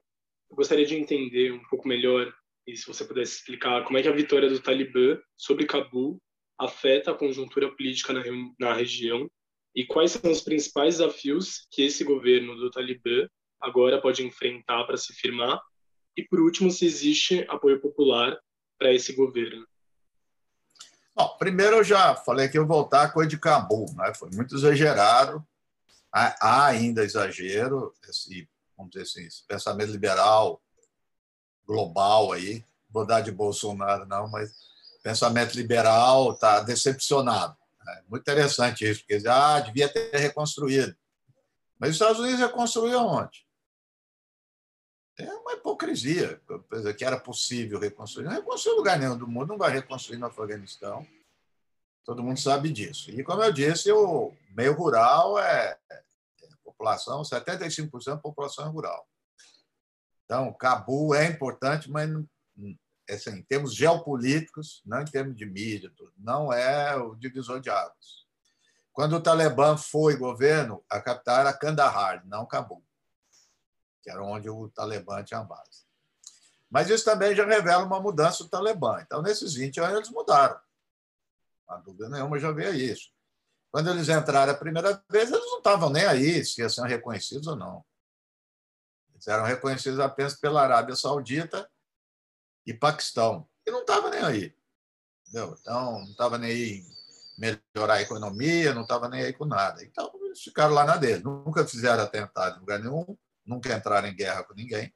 [0.50, 2.32] eu gostaria de entender um pouco melhor,
[2.66, 6.20] e se você pudesse explicar, como é que a vitória do Talibã sobre Cabul
[6.58, 8.22] afeta a conjuntura política na,
[8.58, 9.30] na região
[9.74, 13.28] e quais são os principais desafios que esse governo do Talibã
[13.60, 15.60] agora pode enfrentar para se firmar
[16.16, 18.38] e, por último, se existe apoio popular
[18.78, 19.66] para esse governo.
[21.14, 24.12] Bom, primeiro eu já falei que eu voltar a coisa de Cabul, né?
[24.14, 25.44] foi muito exagerado,
[26.12, 28.48] há ainda exagero, esse,
[28.78, 30.62] vamos dizer assim, esse pensamento liberal
[31.66, 34.68] global aí, vou dar de Bolsonaro não, mas
[35.02, 37.56] pensamento liberal está decepcionado.
[37.88, 40.96] É muito interessante isso, porque ah, devia ter reconstruído.
[41.78, 43.46] Mas os Estados Unidos reconstruiu onde?
[45.18, 46.40] É uma hipocrisia,
[46.96, 48.24] que era possível reconstruir.
[48.24, 51.06] Não reconstruiu lugar nenhum do mundo, não vai reconstruir no Afeganistão.
[52.04, 53.10] Todo mundo sabe disso.
[53.10, 55.78] E, como eu disse, o meio rural é
[56.78, 59.06] população, 75% da população é rural.
[60.24, 62.08] Então, Cabul é importante, mas
[63.10, 68.26] assim, em termos geopolíticos, não em termos de mídia, não é o divisor de águas.
[68.92, 72.84] Quando o Talibã foi governo, a capital era Kandahar, não Cabul,
[74.02, 75.86] que era onde o Talibã tinha base.
[76.70, 79.00] Mas isso também já revela uma mudança do Talibã.
[79.00, 80.60] Então, nesses 20 anos, eles mudaram.
[81.66, 83.10] Não dúvida nenhuma, já veio isso.
[83.70, 87.46] Quando eles entraram a primeira vez, eles não estavam nem aí se iam ser reconhecidos
[87.46, 87.84] ou não.
[89.12, 91.68] Eles eram reconhecidos apenas pela Arábia Saudita
[92.66, 93.48] e Paquistão.
[93.66, 94.54] E não estava nem aí.
[95.26, 95.56] Entendeu?
[95.60, 96.84] Então, não estava nem aí
[97.36, 99.84] melhorar a economia, não estava nem aí com nada.
[99.84, 101.22] Então, eles ficaram lá na dele.
[101.22, 104.92] Nunca fizeram atentado em lugar nenhum, nunca entraram em guerra com ninguém.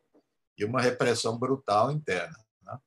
[0.57, 2.39] E uma repressão brutal interna.
[2.63, 2.79] Né?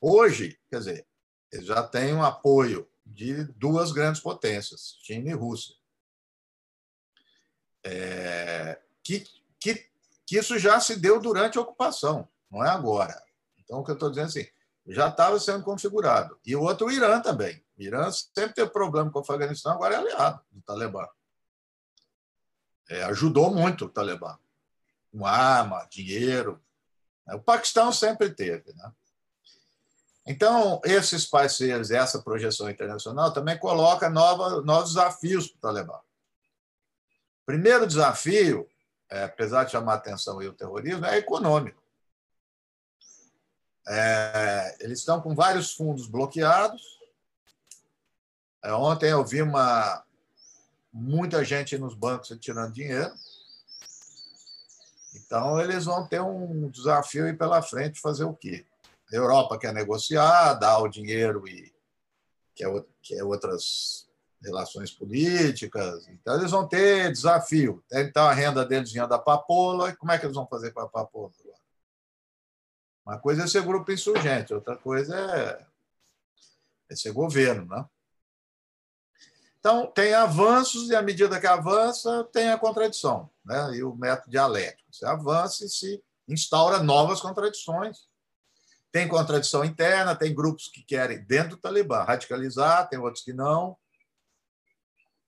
[0.00, 1.06] Hoje, quer dizer,
[1.52, 5.74] eles já têm um apoio de duas grandes potências, China e Rússia.
[7.84, 9.26] É, que,
[9.58, 9.86] que,
[10.26, 13.22] que isso já se deu durante a ocupação, não é agora.
[13.58, 14.48] Então, o que eu estou dizendo é assim,
[14.86, 16.38] já estava sendo configurado.
[16.44, 17.62] E o outro, o Irã também.
[17.78, 21.06] O Irã sempre teve problema com o Afeganistão, agora é aliado do Talibã.
[22.88, 24.38] É, ajudou muito o Talibã.
[25.12, 26.62] Com arma, dinheiro.
[27.26, 28.72] O Paquistão sempre teve.
[28.74, 28.92] Né?
[30.30, 35.98] Então, esses parceiros, essa projeção internacional, também coloca nova, novos desafios para o Talibã.
[37.44, 38.70] Primeiro desafio,
[39.10, 41.82] é, apesar de chamar atenção aí o terrorismo, é econômico.
[43.88, 46.80] É, eles estão com vários fundos bloqueados.
[48.62, 50.04] É, ontem eu vi uma,
[50.92, 53.12] muita gente nos bancos tirando dinheiro.
[55.12, 58.64] Então, eles vão ter um desafio aí pela frente fazer o quê?
[59.12, 61.72] A Europa quer negociar, dar o dinheiro e
[62.54, 62.68] quer,
[63.02, 64.08] quer outras
[64.42, 66.06] relações políticas.
[66.08, 67.84] Então, eles vão ter desafio.
[67.92, 69.90] Então, a renda deles vinha da papoula.
[69.90, 71.32] E como é que eles vão fazer com a papoula?
[73.04, 75.66] Uma coisa é ser grupo insurgente, outra coisa é,
[76.90, 77.84] é ser governo, né?
[79.58, 83.74] Então, tem avanços, e à medida que avança, tem a contradição, né?
[83.74, 84.88] e o método dialético.
[84.90, 88.08] Você avança e se instaura novas contradições.
[88.92, 93.76] Tem contradição interna, tem grupos que querem, dentro do Talibã, radicalizar, tem outros que não,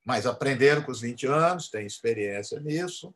[0.05, 3.15] mas aprenderam com os 20 anos, têm experiência nisso.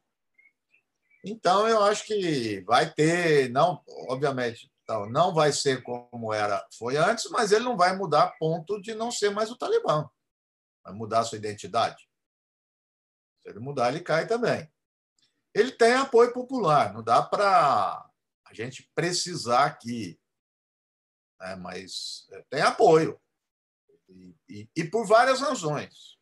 [1.24, 6.96] Então, eu acho que vai ter, não, obviamente, então, não vai ser como era, foi
[6.96, 10.08] antes, mas ele não vai mudar a ponto de não ser mais o Talibã.
[10.84, 12.08] Vai mudar a sua identidade.
[13.42, 14.70] Se ele mudar, ele cai também.
[15.52, 18.08] Ele tem apoio popular, não dá para
[18.44, 20.16] a gente precisar aqui,
[21.40, 21.56] né?
[21.56, 23.20] mas é, tem apoio.
[24.08, 26.16] E, e, e, por várias razões.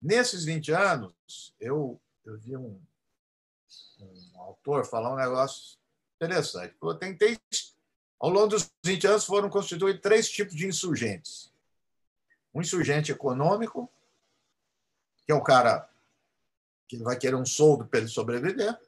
[0.00, 2.80] Nesses 20 anos, eu, eu vi um,
[4.00, 5.78] um autor falar um negócio
[6.16, 6.76] interessante.
[6.98, 7.38] Tem, tem,
[8.18, 11.52] ao longo dos 20 anos foram constituídos três tipos de insurgentes.
[12.54, 13.90] Um insurgente econômico,
[15.24, 15.88] que é o cara
[16.88, 18.78] que vai querer um soldo para ele sobreviver,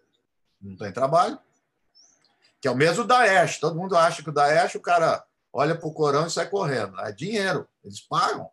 [0.60, 1.38] não tem trabalho,
[2.64, 3.58] que é o mesmo Daesh.
[3.58, 6.98] Todo mundo acha que o Daesh, o cara olha para o Corão e sai correndo.
[6.98, 8.50] É dinheiro, eles pagam.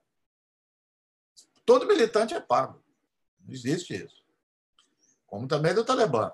[1.66, 2.84] Todo militante é pago.
[3.40, 4.22] Não existe isso.
[5.26, 6.30] Como também do Talibã.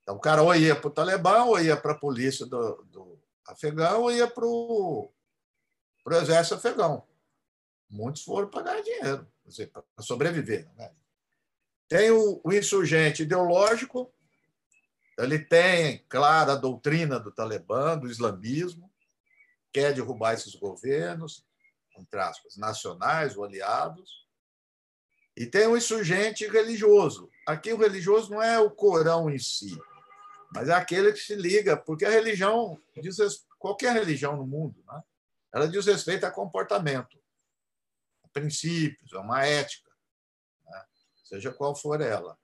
[0.00, 3.22] Então, o cara ou ia para o Talibã, ou ia para a polícia do, do
[3.46, 5.12] afegão, ou ia para o
[6.10, 7.06] exército afegão.
[7.88, 9.32] Muitos foram para ganhar dinheiro,
[9.72, 10.68] para sobreviver.
[10.74, 10.92] Né?
[11.86, 14.12] Tem o, o insurgente ideológico,
[15.18, 18.90] ele tem, claro, a doutrina do Talibã, do islamismo,
[19.72, 21.44] quer derrubar esses governos,
[21.98, 24.26] entre aspas, nacionais ou aliados.
[25.36, 27.30] E tem o insurgente religioso.
[27.46, 29.78] Aqui o religioso não é o Corão em si,
[30.54, 33.16] mas é aquele que se liga, porque a religião, diz,
[33.58, 35.02] qualquer religião no mundo, né?
[35.52, 37.18] ela diz respeito a comportamento,
[38.22, 39.90] a princípios, a uma ética,
[40.66, 40.84] né?
[41.24, 42.38] seja qual for ela.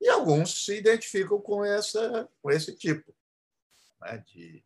[0.00, 3.14] E alguns se identificam com, essa, com esse tipo
[4.00, 4.18] né?
[4.26, 4.62] de,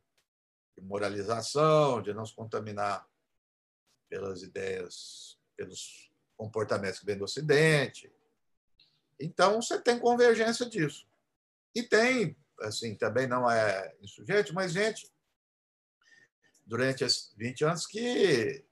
[0.76, 3.08] de moralização, de não se contaminar
[4.08, 8.12] pelas ideias, pelos comportamentos que vêm do Ocidente.
[9.18, 11.06] Então, você tem convergência disso.
[11.74, 15.08] E tem, assim, também não é insurgente, mas gente,
[16.66, 18.64] durante esses 20 anos, que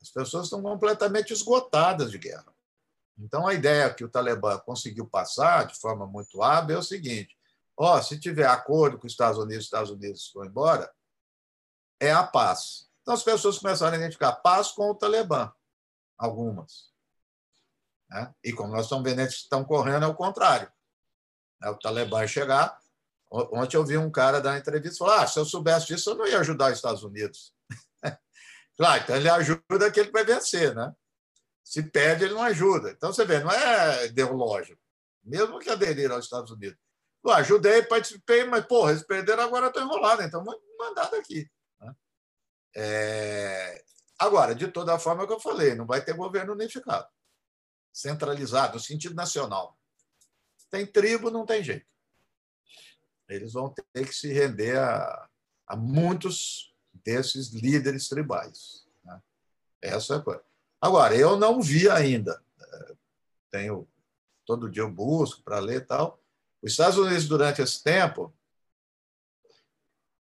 [0.00, 2.49] as pessoas estão completamente esgotadas de guerra.
[3.20, 7.36] Então, a ideia que o Talibã conseguiu passar de forma muito hábil é o seguinte:
[7.76, 10.90] ó, se tiver acordo com os Estados Unidos, os Estados Unidos vão embora,
[12.00, 12.88] é a paz.
[13.02, 15.52] Então, as pessoas começaram a identificar paz com o Talibã,
[16.18, 16.90] algumas.
[18.08, 18.34] Né?
[18.42, 20.70] E como nós estamos vendo, eles estão correndo, é o contrário.
[21.60, 21.68] Né?
[21.70, 22.78] O Talibã chegar.
[23.30, 26.16] Ontem eu vi um cara dar entrevista e falar: ah, se eu soubesse disso, eu
[26.16, 27.54] não ia ajudar os Estados Unidos.
[28.76, 30.92] claro, então ele ajuda aquele que vai vencer, né?
[31.64, 32.90] Se perde, ele não ajuda.
[32.90, 34.80] Então, você vê, não é ideológico.
[35.22, 36.78] Mesmo que aderiram aos Estados Unidos.
[37.22, 41.48] Eu ajudei, participei, mas, porra, eles perderam, agora estou enrolado, então vou mandar daqui.
[41.80, 41.94] Né?
[42.76, 43.84] É...
[44.18, 47.06] Agora, de toda forma, é o que eu falei, não vai ter governo unificado,
[47.92, 49.78] centralizado, no sentido nacional.
[50.70, 51.86] Tem tribo, não tem jeito.
[53.28, 55.28] Eles vão ter que se render a,
[55.66, 58.86] a muitos desses líderes tribais.
[59.04, 59.20] Né?
[59.82, 60.49] Essa é a coisa.
[60.80, 62.42] Agora, eu não vi ainda.
[62.60, 62.94] É,
[63.50, 63.86] tenho
[64.46, 66.18] todo dia eu busco para ler e tal.
[66.62, 68.34] Os Estados Unidos, durante esse tempo,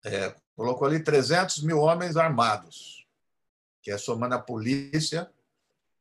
[0.03, 3.07] é, colocou ali 300 mil homens armados,
[3.81, 5.31] que é somando a polícia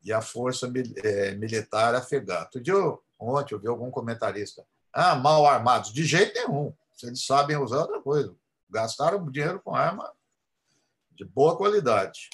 [0.03, 0.71] e a força
[1.05, 2.41] é, militar afegã.
[2.41, 2.75] Outro dia,
[3.19, 4.67] ontem, eu vi algum comentarista.
[4.93, 5.93] Ah, mal armados.
[5.93, 6.75] De jeito nenhum.
[6.93, 8.35] Se eles sabem usar outra coisa.
[8.69, 10.13] Gastaram dinheiro com arma
[11.13, 12.29] de boa qualidade.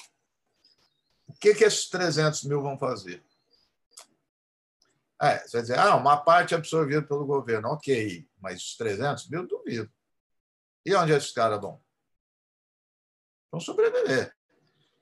[1.35, 3.23] O que, que esses 300 mil vão fazer?
[5.21, 7.69] É, você vai dizer, ah, uma parte absorvida pelo governo.
[7.69, 9.91] Ok, mas os 300 mil, duvido.
[10.85, 11.81] E onde esses caras vão?
[13.51, 14.33] Vão sobreviver.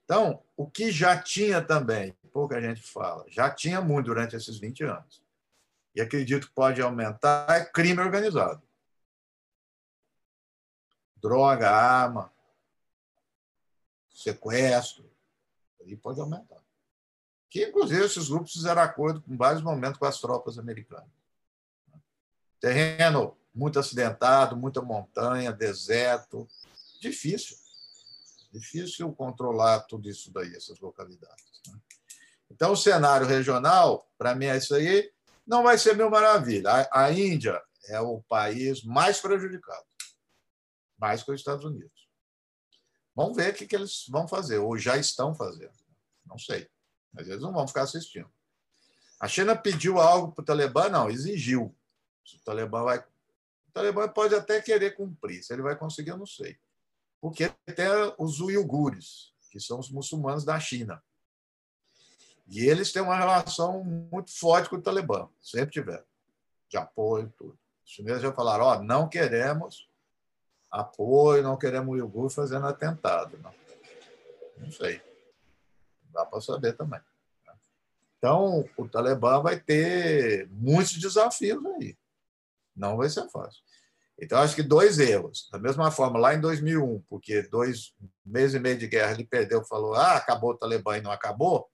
[0.03, 4.83] Então, o que já tinha também, pouca gente fala, já tinha muito durante esses 20
[4.83, 5.23] anos,
[5.95, 8.61] e acredito que pode aumentar, é crime organizado.
[11.15, 12.33] Droga, arma,
[14.09, 15.12] sequestro,
[15.83, 16.61] aí pode aumentar.
[17.49, 21.07] Que, inclusive, esses grupos fizeram acordo em vários momentos com as tropas americanas.
[22.59, 26.47] Terreno muito acidentado, muita montanha, deserto,
[26.99, 27.57] difícil.
[28.51, 31.61] Difícil controlar tudo isso daí, essas localidades.
[31.67, 31.79] Né?
[32.49, 35.11] Então, o cenário regional, para mim, é isso aí.
[35.45, 36.87] Não vai ser mil maravilha.
[36.91, 39.85] A Índia é o país mais prejudicado,
[40.97, 41.92] mais que os Estados Unidos.
[43.15, 45.73] Vamos ver o que, que eles vão fazer, ou já estão fazendo.
[46.25, 46.67] Não sei.
[47.11, 48.29] Mas eles não vão ficar assistindo.
[49.19, 50.89] A China pediu algo para o Talibã?
[50.89, 51.75] Não, exigiu.
[52.35, 52.99] O Talibã vai.
[52.99, 55.43] O Talibã pode até querer cumprir.
[55.43, 56.57] Se ele vai conseguir, eu não sei.
[57.21, 57.87] Porque tem
[58.17, 61.01] os uigures, que são os muçulmanos da China.
[62.47, 66.03] E eles têm uma relação muito forte com o Talibã, sempre tiveram,
[66.67, 67.57] de apoio e tudo.
[67.85, 69.89] Os chineses já falaram: ó, não queremos
[70.79, 73.37] apoio, não queremos o uigur fazendo atentado.
[73.37, 73.53] Não,
[74.57, 75.01] não sei
[76.13, 77.01] dá para saber também.
[77.45, 77.53] Né?
[78.17, 81.97] Então, o Talibã vai ter muitos desafios aí.
[82.75, 83.61] Não vai ser fácil.
[84.19, 85.49] Então, acho que dois erros.
[85.51, 87.93] Da mesma forma, lá em 2001, porque dois
[88.23, 91.69] meses e meio de guerra ele perdeu, falou, ah, acabou o Talibã e não acabou.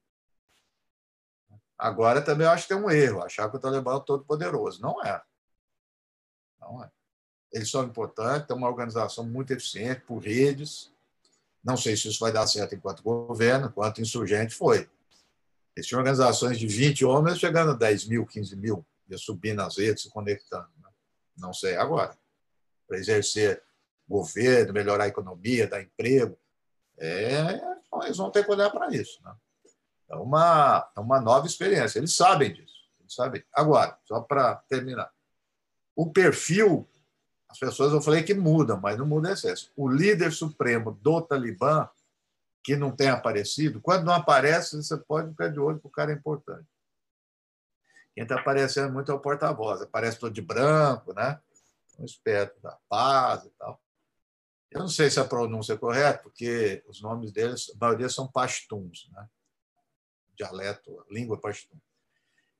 [1.77, 4.81] Agora também acho que tem um erro, achar que o Talibã é todo poderoso.
[4.81, 5.21] Não é.
[6.59, 6.89] Não é.
[7.51, 10.91] Eles são importantes, têm uma organização muito eficiente por redes,
[11.63, 14.89] não sei se isso vai dar certo enquanto governo, enquanto insurgente foi.
[15.75, 19.77] Eles tinham organizações de 20 homens chegando a 10 mil, 15 mil, ia subir nas
[19.77, 20.69] redes, se conectando.
[20.81, 20.89] Né?
[21.37, 22.17] Não sei agora.
[22.87, 23.61] Para exercer
[24.07, 26.37] governo, melhorar a economia, dar emprego,
[26.97, 27.59] é,
[28.03, 29.21] eles vão ter que olhar para isso.
[29.23, 29.33] Né?
[30.09, 31.99] É, uma, é uma nova experiência.
[31.99, 32.89] Eles sabem disso.
[32.99, 33.43] Eles sabem.
[33.53, 35.11] Agora, só para terminar.
[35.95, 36.87] O perfil
[37.49, 39.71] as pessoas, eu falei que mudam, mas não muda excesso.
[39.75, 41.89] O líder supremo do Talibã,
[42.63, 46.11] que não tem aparecido, quando não aparece, você pode ficar de olho, porque o cara
[46.11, 46.67] é importante.
[48.13, 49.81] Quem está aparecendo muito é o porta-voz.
[49.81, 51.39] Aparece todo de branco, né?
[51.97, 53.81] Um esperto da paz e tal.
[54.69, 58.27] Eu não sei se a pronúncia é correta, porque os nomes deles, a maioria são
[58.27, 59.27] pashtuns, né?
[60.37, 61.77] Dialeto, língua pashtun.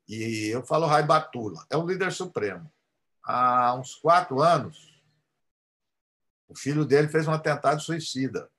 [0.07, 2.71] E eu falo Raibatullah, é o líder supremo.
[3.31, 4.99] Há uns quatro anos,
[6.47, 8.49] o filho dele fez um atentado suicida,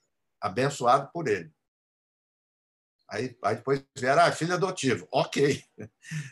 [0.40, 1.52] abençoado por ele.
[3.08, 5.08] Aí, aí depois vieram, ah, filho adotivo.
[5.10, 5.64] Ok,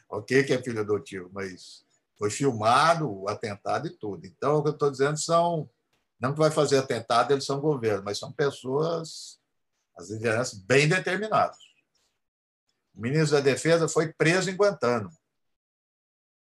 [0.08, 1.84] ok que é filho adotivo, mas
[2.16, 4.24] foi filmado o atentado e tudo.
[4.24, 5.68] Então, o que eu estou dizendo são,
[6.20, 9.40] não que vai fazer atentado, eles são governo, mas são pessoas,
[9.96, 11.58] as lideranças bem determinadas.
[12.94, 15.17] O ministro da Defesa foi preso em Guantánamo.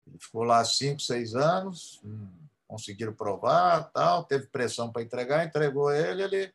[0.09, 2.27] Ele ficou lá cinco, seis anos, hum,
[2.67, 6.53] conseguiram provar, tal, teve pressão para entregar, entregou ele, ele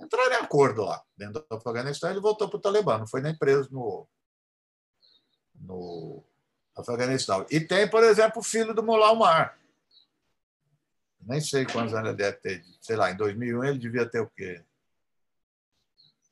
[0.00, 3.36] entraram em acordo lá dentro do Afeganistão, ele voltou para o Talibã, não foi nem
[3.36, 4.06] preso no,
[5.54, 6.24] no
[6.76, 7.46] Afeganistão.
[7.50, 9.58] E tem, por exemplo, o filho do Mullah Omar.
[11.20, 14.30] Nem sei quantos anos ele deve ter, sei lá, em 2001 ele devia ter o
[14.30, 14.62] quê?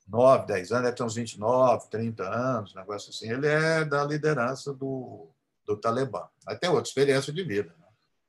[0.07, 3.31] 9, 10 anos, deve ter uns 29, 30 anos, negócio assim.
[3.31, 5.31] Ele é da liderança do,
[5.65, 6.29] do Talibã.
[6.45, 7.87] Mas tem outra experiência de vida, né?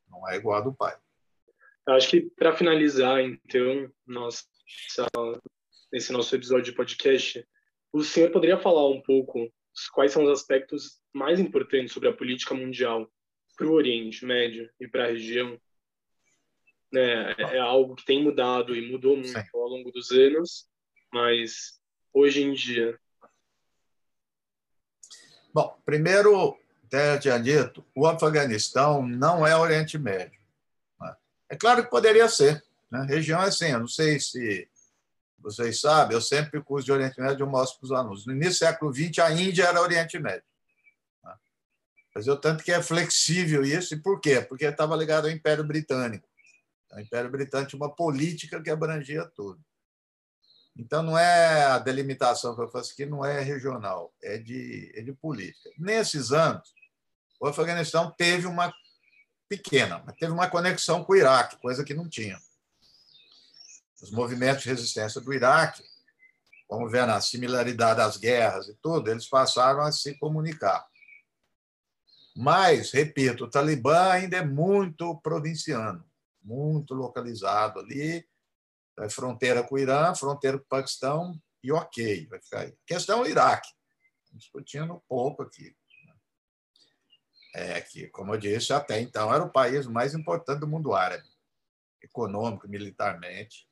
[0.10, 0.96] não é igual a do pai.
[1.88, 4.46] Acho que, para finalizar, então, nossa,
[5.92, 7.46] nesse nosso episódio de podcast,
[7.92, 9.52] o senhor poderia falar um pouco
[9.94, 13.12] quais são os aspectos mais importantes sobre a política mundial
[13.58, 15.60] para o Oriente Médio e para a região?
[16.96, 19.48] É, é, algo que tem mudado e mudou muito Sim.
[19.54, 20.70] ao longo dos anos,
[21.12, 21.80] mas
[22.14, 23.00] hoje em dia.
[25.52, 26.56] Bom, primeiro,
[26.94, 30.40] até tinha dito, o Afeganistão não é Oriente Médio.
[31.02, 31.16] Né?
[31.50, 32.64] É claro que poderia ser.
[32.92, 33.04] Né?
[33.10, 34.70] Região é assim, eu não sei se
[35.40, 38.28] vocês sabem, eu sempre curso de Oriente Médio eu mostro para os alunos.
[38.28, 40.44] No início do século XX, a Índia era Oriente Médio.
[41.24, 41.34] Né?
[42.14, 44.40] Mas eu tanto que é flexível isso, e por quê?
[44.42, 46.28] Porque estava ligado ao Império Britânico.
[46.92, 49.60] O Império Britânico tinha uma política que abrangia tudo.
[50.78, 55.02] Então, não é a delimitação que eu faço aqui, não é regional, é de, é
[55.02, 55.70] de política.
[55.78, 56.74] Nesses anos,
[57.44, 58.74] o Afeganistão teve uma
[59.50, 62.40] pequena, mas teve uma conexão com o Iraque, coisa que não tinha
[64.04, 65.82] os movimentos de resistência do Iraque,
[66.68, 70.86] como vendo a similaridade das guerras e tudo, eles passaram a se comunicar.
[72.36, 76.04] Mas, repito, o Talibã ainda é muito provinciano,
[76.42, 78.28] muito localizado ali,
[79.00, 82.76] é fronteira com o Irã, fronteira com o Paquistão, e ok, vai ficar aí.
[82.86, 83.70] Questão é o Iraque,
[84.34, 85.74] discutindo um pouco aqui.
[87.54, 91.28] É que, como eu disse, até então era o país mais importante do mundo árabe,
[92.02, 93.68] econômico, militarmente.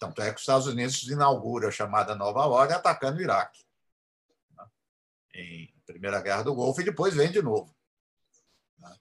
[0.00, 3.64] Tanto é que os Estados Unidos inaugura a chamada Nova Ordem atacando o Iraque.
[4.56, 4.64] Né?
[5.34, 7.72] Em Primeira Guerra do Golfo, e depois vem de novo.
[8.78, 8.96] Né?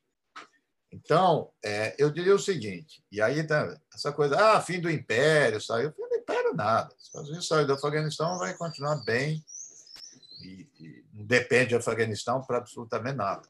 [0.91, 5.59] Então, é, eu diria o seguinte, e aí tá, essa coisa, ah, fim do império,
[5.59, 6.93] saiu, fim do império nada.
[6.95, 9.43] Os Estados Unidos saiu do Afeganistão, vai continuar bem,
[10.41, 13.47] e, e não depende do Afeganistão para absolutamente nada.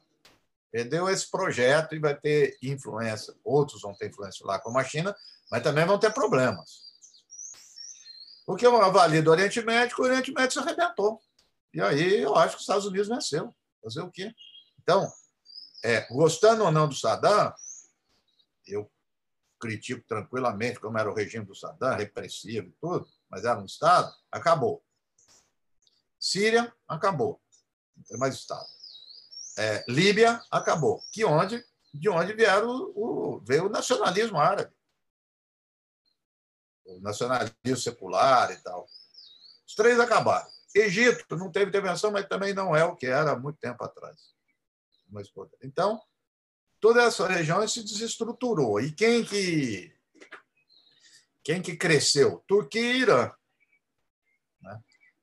[0.70, 5.14] Perdeu esse projeto e vai ter influência, outros vão ter influência lá, como a China,
[5.50, 6.90] mas também vão ter problemas.
[8.46, 11.20] Porque eu avalio do Oriente Médio, o Oriente Médio se arrebentou.
[11.72, 13.54] E aí eu acho que os Estados Unidos venceu.
[13.82, 14.34] Fazer o quê?
[14.82, 15.10] Então,
[15.82, 17.52] é, gostando ou não do Saddam,
[18.66, 18.90] eu
[19.58, 24.12] critico tranquilamente como era o regime do Saddam, repressivo e tudo, mas era um Estado,
[24.30, 24.82] acabou.
[26.18, 27.40] Síria, acabou.
[27.96, 28.66] Não tem mais Estado.
[29.60, 31.02] É, Líbia, acabou.
[31.12, 31.62] Que onde,
[31.92, 34.72] de onde vieram o, o, veio o nacionalismo árabe
[36.96, 38.86] o nacionalismo secular e tal.
[39.66, 40.48] Os três acabaram.
[40.74, 44.16] Egito não teve intervenção, mas também não é o que era há muito tempo atrás.
[45.62, 46.00] Então,
[46.80, 48.80] toda essa região se desestruturou.
[48.80, 49.96] E quem que
[51.42, 52.44] quem que cresceu?
[52.46, 53.32] Turquia e Irã.
[54.60, 54.80] Né?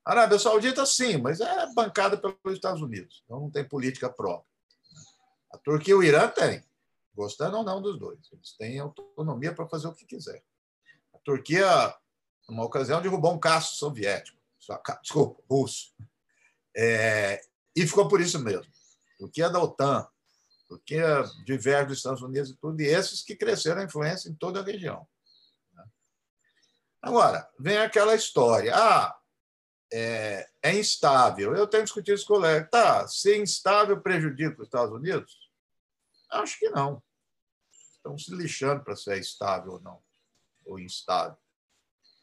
[0.07, 3.21] Arábia Saudita, sim, mas é bancada pelos Estados Unidos.
[3.25, 4.49] Então não tem política própria.
[5.51, 6.63] A Turquia e o Irã têm,
[7.13, 8.19] gostando ou não dos dois.
[8.31, 10.41] Eles têm autonomia para fazer o que quiser.
[11.27, 11.93] Turquia,
[12.47, 14.37] numa ocasião, derrubou um caço soviético,
[15.01, 15.93] desculpa, russo.
[16.73, 17.41] É,
[17.75, 18.71] e ficou por isso mesmo.
[19.19, 20.07] Turquia é da OTAN,
[20.69, 24.61] Turquia diverge dos Estados Unidos e tudo, e esses que cresceram a influência em toda
[24.61, 25.05] a região.
[27.01, 28.73] Agora, vem aquela história.
[28.73, 29.13] Ah,
[29.91, 31.55] é, é, instável.
[31.55, 32.67] Eu tenho discutido isso com o colega.
[32.69, 35.49] Tá, ser instável prejudica os Estados Unidos?
[36.29, 37.01] Acho que não.
[37.95, 40.01] Estão se lixando para ser estável ou não
[40.67, 41.37] ou instável.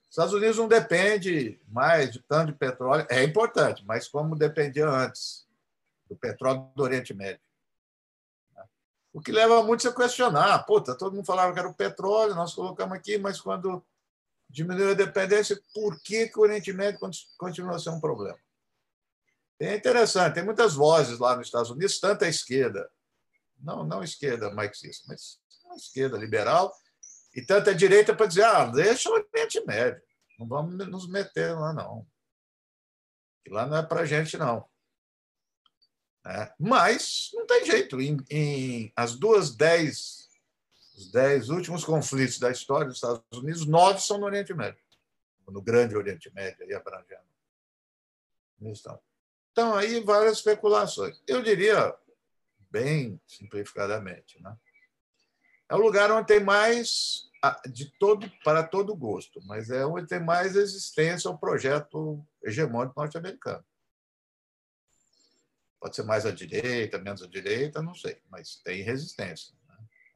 [0.03, 4.89] Os Estados Unidos não depende mais de tanto de petróleo, é importante, mas como dependia
[4.89, 5.49] antes
[6.09, 7.41] do petróleo do Oriente Médio.
[9.12, 10.59] O que leva muito a questionar.
[10.66, 13.85] Puta, todo mundo falava que era o petróleo, nós colocamos aqui, mas quando
[14.55, 17.01] diminuiu a dependência, por que, que o Oriente Médio
[17.36, 18.39] continua a ser um problema?
[19.59, 22.89] É interessante, tem muitas vozes lá nos Estados Unidos, tanto a esquerda,
[23.59, 25.40] não, não esquerda marxista, mas
[25.76, 26.72] esquerda liberal,
[27.35, 30.01] e tanto a direita para dizer, ah, deixa o Oriente Médio,
[30.39, 32.06] não vamos nos meter lá, não.
[33.48, 34.68] Lá não é para gente, não.
[36.26, 38.01] É, mas não tem jeito.
[38.01, 40.23] Em, em, as duas dez,
[40.97, 44.81] os dez últimos conflitos da história dos Estados Unidos, nove são no Oriente Médio,
[45.49, 47.23] no Grande Oriente Médio, aí abrangendo.
[48.61, 49.01] Então,
[49.53, 51.23] então, aí várias especulações.
[51.27, 51.95] Eu diria,
[52.71, 54.57] bem simplificadamente, né?
[55.69, 57.31] é o lugar onde tem mais
[57.66, 63.65] de todo para todo gosto, mas é onde tem mais existência o projeto hegemônico norte-americano.
[65.79, 69.55] Pode ser mais à direita, menos à direita, não sei, mas tem resistência.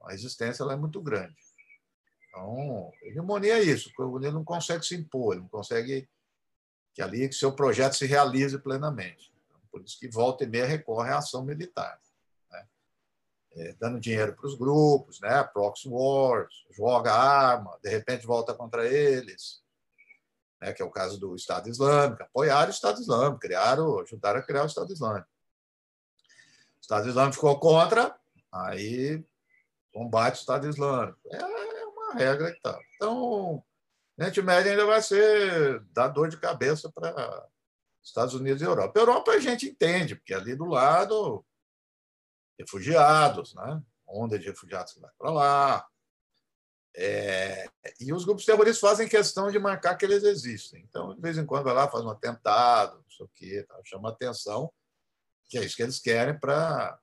[0.00, 0.06] Né?
[0.08, 1.36] A resistência ela é muito grande.
[2.28, 6.08] Então, hegemonia é isso, ele não consegue se impor, ele não consegue
[6.94, 9.32] que ali que seu projeto se realize plenamente.
[9.46, 11.98] Então, por isso que volta e meia recorre à ação militar
[13.58, 15.42] é, dando dinheiro para os grupos, né?
[15.44, 19.60] proxy wars, joga arma, de repente volta contra eles,
[20.60, 20.72] né?
[20.72, 22.22] que é o caso do Estado Islâmico.
[22.22, 25.28] Apoiaram o Estado Islâmico, criaram, ajudaram a criar o Estado Islâmico.
[26.76, 28.16] O Estado Islâmico ficou contra,
[28.52, 29.24] aí
[29.98, 31.18] combate o Estado Islâmico.
[31.32, 31.44] É,
[31.86, 32.78] uma regra que está.
[32.94, 33.64] Então,
[34.16, 37.48] Oriente Médio ainda vai ser dar dor de cabeça para
[38.02, 38.98] Estados Unidos e Europa.
[38.98, 41.44] Europa a gente entende, porque ali do lado
[42.58, 43.82] refugiados, né?
[44.06, 45.86] onda de refugiados que vai para lá.
[46.96, 47.68] É,
[48.00, 50.84] e os grupos terroristas fazem questão de marcar que eles existem.
[50.88, 53.78] Então, de vez em quando, vai lá, faz um atentado, não sei o quê, tá,
[53.84, 54.72] chama atenção,
[55.48, 56.98] que é isso que eles querem para.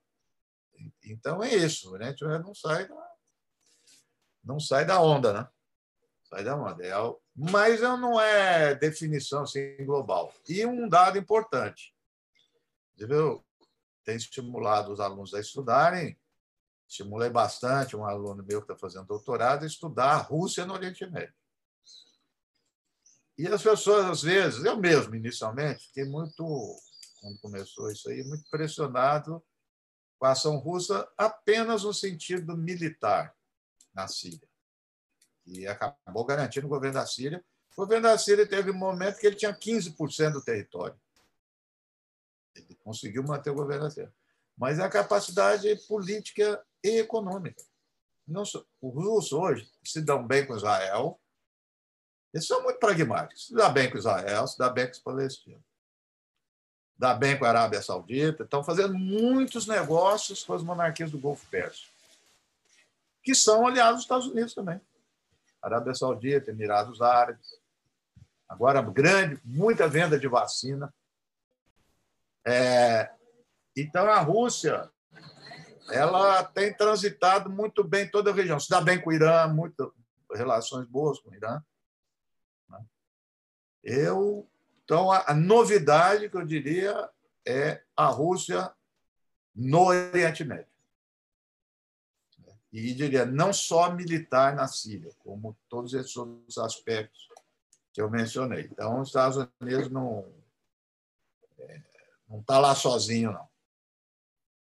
[1.04, 1.92] Então, é isso.
[1.98, 2.16] Né?
[2.44, 2.96] Não sai da,
[4.44, 5.48] não sai da onda, né?
[6.24, 6.86] Sai da onda.
[6.86, 6.94] É,
[7.36, 10.34] mas não é definição assim, global.
[10.48, 11.96] E um dado importante.
[14.04, 16.18] Tem estimulado os alunos a estudarem.
[16.88, 21.06] Estimulei bastante um aluno meu que está fazendo doutorado a estudar a Rússia no Oriente
[21.08, 21.34] Médio.
[23.38, 26.46] E as pessoas, às vezes, eu mesmo, inicialmente, fiquei muito,
[27.20, 29.44] quando começou isso aí, muito pressionado
[30.18, 33.36] com a ação russa apenas no sentido militar
[33.94, 34.48] na Síria.
[35.46, 37.44] E acabou garantindo o governo da Síria.
[37.74, 41.00] O governo da Síria teve um momento que ele tinha 15% do território.
[42.56, 44.08] Ele conseguiu manter o governo assim.
[44.58, 47.62] Mas é a capacidade política e econômica.
[48.28, 51.20] Os russos hoje se dão bem com Israel,
[52.34, 53.48] eles são muito pragmáticos.
[53.48, 55.75] Se dá bem com Israel, se dá bem com os palestinos.
[56.98, 61.46] Dá bem com a Arábia Saudita, estão fazendo muitos negócios com as monarquias do Golfo
[61.48, 61.92] Pérsico,
[63.22, 64.80] que são aliados dos Estados Unidos também.
[65.62, 67.60] Arábia Saudita, Emirados Árabes.
[68.48, 70.94] Agora, grande, muita venda de vacina
[72.46, 73.12] é,
[73.76, 74.90] então, a Rússia
[75.90, 78.60] ela tem transitado muito bem toda a região.
[78.60, 79.88] Se dá bem com o Irã, muitas
[80.34, 81.60] relações boas com o Irã.
[82.70, 82.86] Né?
[83.84, 84.48] Eu,
[84.86, 87.10] então, a, novidade que eu diria
[87.46, 88.72] é a Rússia
[89.54, 90.68] no Oriente Médio.
[92.72, 97.28] E diria, não só militar na Síria, como todos esses outros aspectos
[97.92, 98.66] que eu mencionei.
[98.66, 100.32] Então, os Estados Unidos não.
[101.58, 101.82] É,
[102.30, 103.48] não está lá sozinho, não.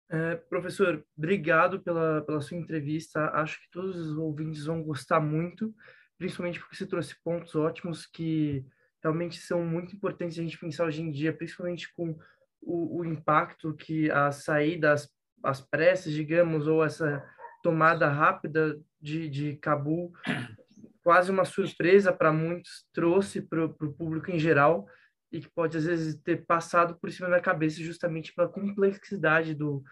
[0.09, 3.29] É, professor, obrigado pela, pela sua entrevista.
[3.31, 5.75] Acho que todos os ouvintes vão gostar muito,
[6.17, 8.65] principalmente porque você trouxe pontos ótimos que
[9.05, 12.17] realmente são muito importantes a gente pensar hoje em dia, principalmente com
[12.59, 15.07] o, o impacto que a saída, as,
[15.43, 17.23] as pressas, digamos, ou essa
[17.61, 20.11] tomada rápida de, de Cabul,
[21.03, 24.87] quase uma surpresa para muitos, trouxe para o público em geral
[25.31, 29.83] e que pode às vezes ter passado por cima da cabeça justamente pela complexidade do,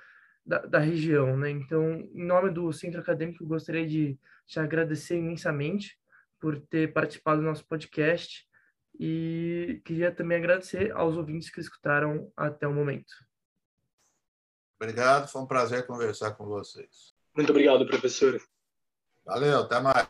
[0.43, 1.51] da, da, região, né?
[1.51, 4.17] Então, em nome do Centro Acadêmico, eu gostaria de
[4.47, 5.99] te agradecer imensamente
[6.39, 8.47] por ter participado do nosso podcast
[8.99, 13.13] e queria também agradecer aos ouvintes que escutaram até o momento.
[14.79, 17.13] Obrigado, foi um prazer conversar com vocês.
[17.35, 18.39] Muito obrigado, professor.
[19.25, 20.07] Valeu, até mais.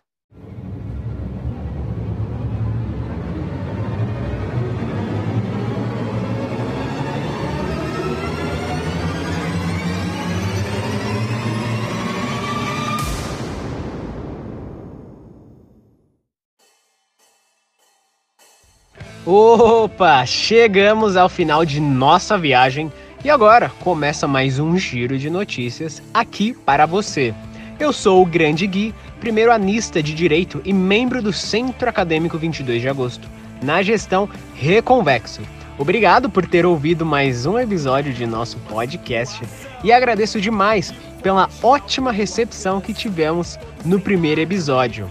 [19.25, 22.91] Opa, chegamos ao final de nossa viagem
[23.23, 27.33] e agora começa mais um giro de notícias aqui para você.
[27.79, 32.81] Eu sou o Grande Gui, primeiro anista de Direito e membro do Centro Acadêmico 22
[32.81, 33.27] de Agosto,
[33.61, 35.41] na gestão Reconvexo,
[35.77, 39.43] Obrigado por ter ouvido mais um episódio de nosso podcast
[39.83, 45.09] e agradeço demais pela ótima recepção que tivemos no primeiro episódio.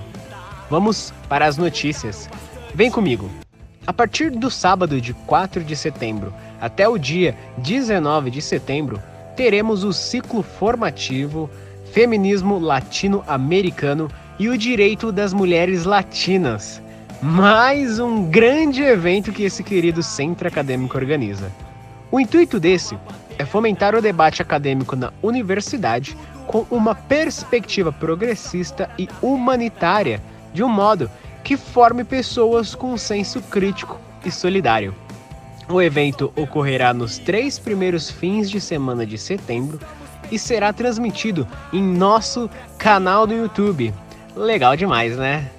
[0.70, 2.30] Vamos para as notícias.
[2.74, 3.28] Vem comigo.
[3.84, 9.02] A partir do sábado de 4 de setembro até o dia 19 de setembro,
[9.34, 11.50] teremos o ciclo formativo
[11.92, 16.80] Feminismo Latino-Americano e o Direito das Mulheres Latinas.
[17.20, 21.50] Mais um grande evento que esse querido centro acadêmico organiza.
[22.10, 22.96] O intuito desse
[23.36, 30.22] é fomentar o debate acadêmico na universidade com uma perspectiva progressista e humanitária,
[30.54, 31.10] de um modo
[31.42, 34.94] que forme pessoas com senso crítico e solidário.
[35.68, 39.78] O evento ocorrerá nos três primeiros fins de semana de setembro
[40.30, 43.92] e será transmitido em nosso canal do YouTube.
[44.34, 45.50] Legal demais, né?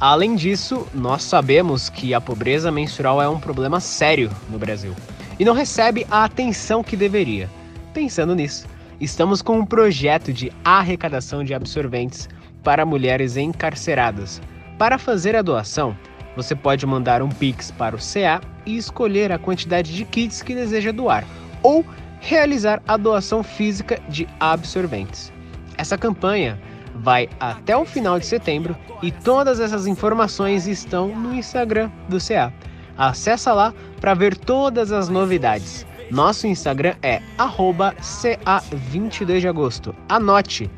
[0.00, 4.94] Além disso, nós sabemos que a pobreza menstrual é um problema sério no Brasil
[5.38, 7.48] e não recebe a atenção que deveria.
[7.94, 8.66] Pensando nisso,
[9.00, 12.28] estamos com um projeto de arrecadação de absorventes
[12.62, 14.40] para mulheres encarceradas.
[14.78, 15.96] Para fazer a doação,
[16.36, 20.54] você pode mandar um Pix para o CA e escolher a quantidade de kits que
[20.54, 21.24] deseja doar,
[21.62, 21.82] ou
[22.20, 25.32] realizar a doação física de absorventes.
[25.78, 26.60] Essa campanha
[26.94, 32.52] vai até o final de setembro e todas essas informações estão no Instagram do CA.
[32.98, 35.86] Acesse lá para ver todas as novidades.
[36.10, 39.94] Nosso Instagram é CA22 de agosto.
[40.08, 40.70] Anote,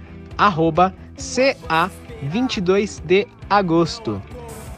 [1.16, 4.22] CA22 de agosto.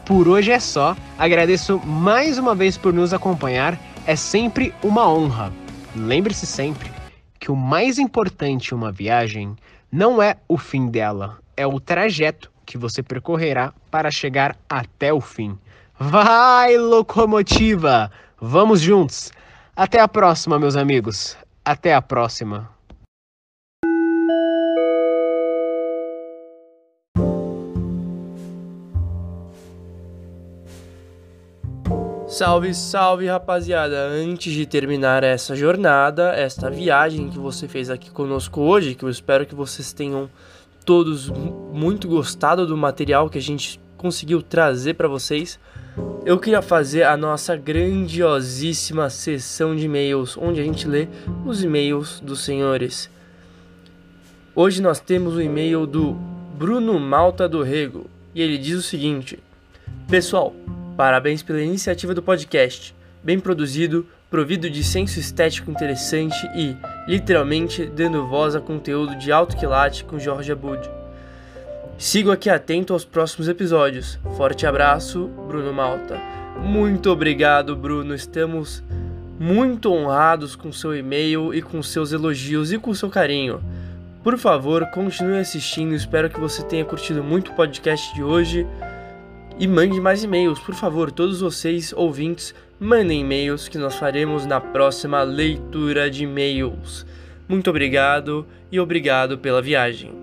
[0.05, 0.95] Por hoje é só.
[1.17, 3.79] Agradeço mais uma vez por nos acompanhar.
[4.05, 5.51] É sempre uma honra.
[5.95, 6.91] Lembre-se sempre
[7.39, 9.55] que o mais importante em uma viagem
[9.91, 15.19] não é o fim dela, é o trajeto que você percorrerá para chegar até o
[15.19, 15.57] fim.
[15.99, 18.09] Vai, locomotiva!
[18.39, 19.31] Vamos juntos!
[19.75, 21.37] Até a próxima, meus amigos.
[21.65, 22.69] Até a próxima.
[32.31, 34.07] Salve, salve rapaziada!
[34.07, 39.09] Antes de terminar essa jornada, esta viagem que você fez aqui conosco hoje, que eu
[39.09, 40.29] espero que vocês tenham
[40.85, 45.59] todos muito gostado do material que a gente conseguiu trazer para vocês,
[46.25, 51.09] eu queria fazer a nossa grandiosíssima sessão de e-mails, onde a gente lê
[51.45, 53.09] os e-mails dos senhores.
[54.55, 56.13] Hoje nós temos o e-mail do
[56.57, 59.37] Bruno Malta do Rego e ele diz o seguinte:
[60.07, 60.53] Pessoal,
[60.95, 66.75] parabéns pela iniciativa do podcast, bem produzido, provido de senso estético interessante e,
[67.07, 70.89] literalmente, dando voz a conteúdo de alto quilate com Jorge Abud.
[71.97, 74.17] Sigo aqui atento aos próximos episódios.
[74.35, 76.19] Forte abraço, Bruno Malta.
[76.59, 78.15] Muito obrigado, Bruno.
[78.15, 78.83] Estamos
[79.39, 83.61] muito honrados com seu e-mail e com seus elogios e com seu carinho.
[84.23, 85.95] Por favor, continue assistindo.
[85.95, 88.67] Espero que você tenha curtido muito o podcast de hoje.
[89.61, 91.11] E mande mais e-mails, por favor.
[91.11, 97.05] Todos vocês, ouvintes, mandem e-mails que nós faremos na próxima leitura de e-mails.
[97.47, 100.20] Muito obrigado e obrigado pela viagem.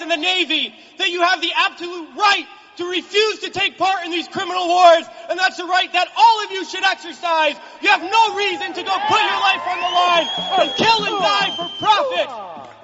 [0.00, 2.46] In the Navy that you have the absolute right
[2.76, 6.44] to refuse to take part in these criminal wars, and that's a right that all
[6.44, 7.56] of you should exercise.
[7.80, 10.28] You have no reason to go put your life on the line
[10.60, 12.28] and kill and die for profit.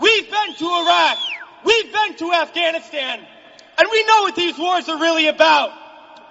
[0.01, 1.19] We've been to Iraq.
[1.65, 3.21] We've been to Afghanistan.
[3.79, 5.71] And we know what these wars are really about.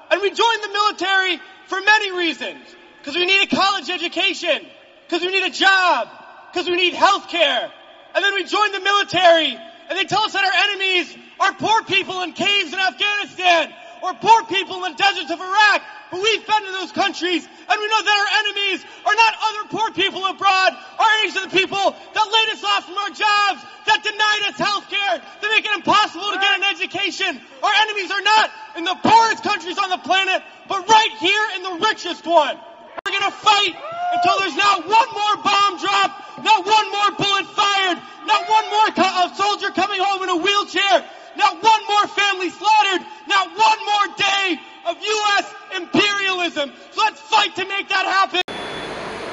[0.09, 2.59] And we joined the military for many reasons.
[2.99, 4.65] Because we need a college education.
[5.07, 6.09] Because we need a job.
[6.51, 7.71] Because we need health care.
[8.13, 9.57] And then we joined the military
[9.91, 11.11] and they tell us that our enemies
[11.43, 15.83] are poor people in caves in Afghanistan or poor people in the deserts of Iraq.
[16.07, 19.63] But we've been to those countries and we know that our enemies are not other
[19.67, 20.79] poor people abroad.
[20.95, 23.59] Our enemies are the people that laid us off from our jobs,
[23.91, 27.41] that denied us health care, that make it impossible to get an education.
[27.59, 28.47] Our enemies are not
[28.79, 30.39] in the poorest countries on the planet,
[30.71, 32.55] but right here in the richest one.
[33.04, 33.74] We're going to fight
[34.14, 36.10] until there's not one more bomb drop,
[36.42, 41.04] not one more bullet fired, not one more co- soldier coming home in a wheelchair,
[41.36, 45.54] not one more family slaughtered, not one more day of U.S.
[45.76, 46.72] imperialism.
[46.92, 48.40] So let's fight to make that happen.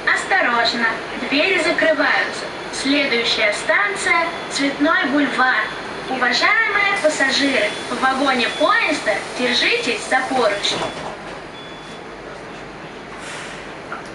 [0.06, 0.88] Осторожно,
[1.30, 2.45] двери закрываются.
[2.74, 5.64] Следующая станция – Цветной бульвар.
[6.10, 11.07] Уважаемые пассажиры, в вагоне поезда держитесь за поручни.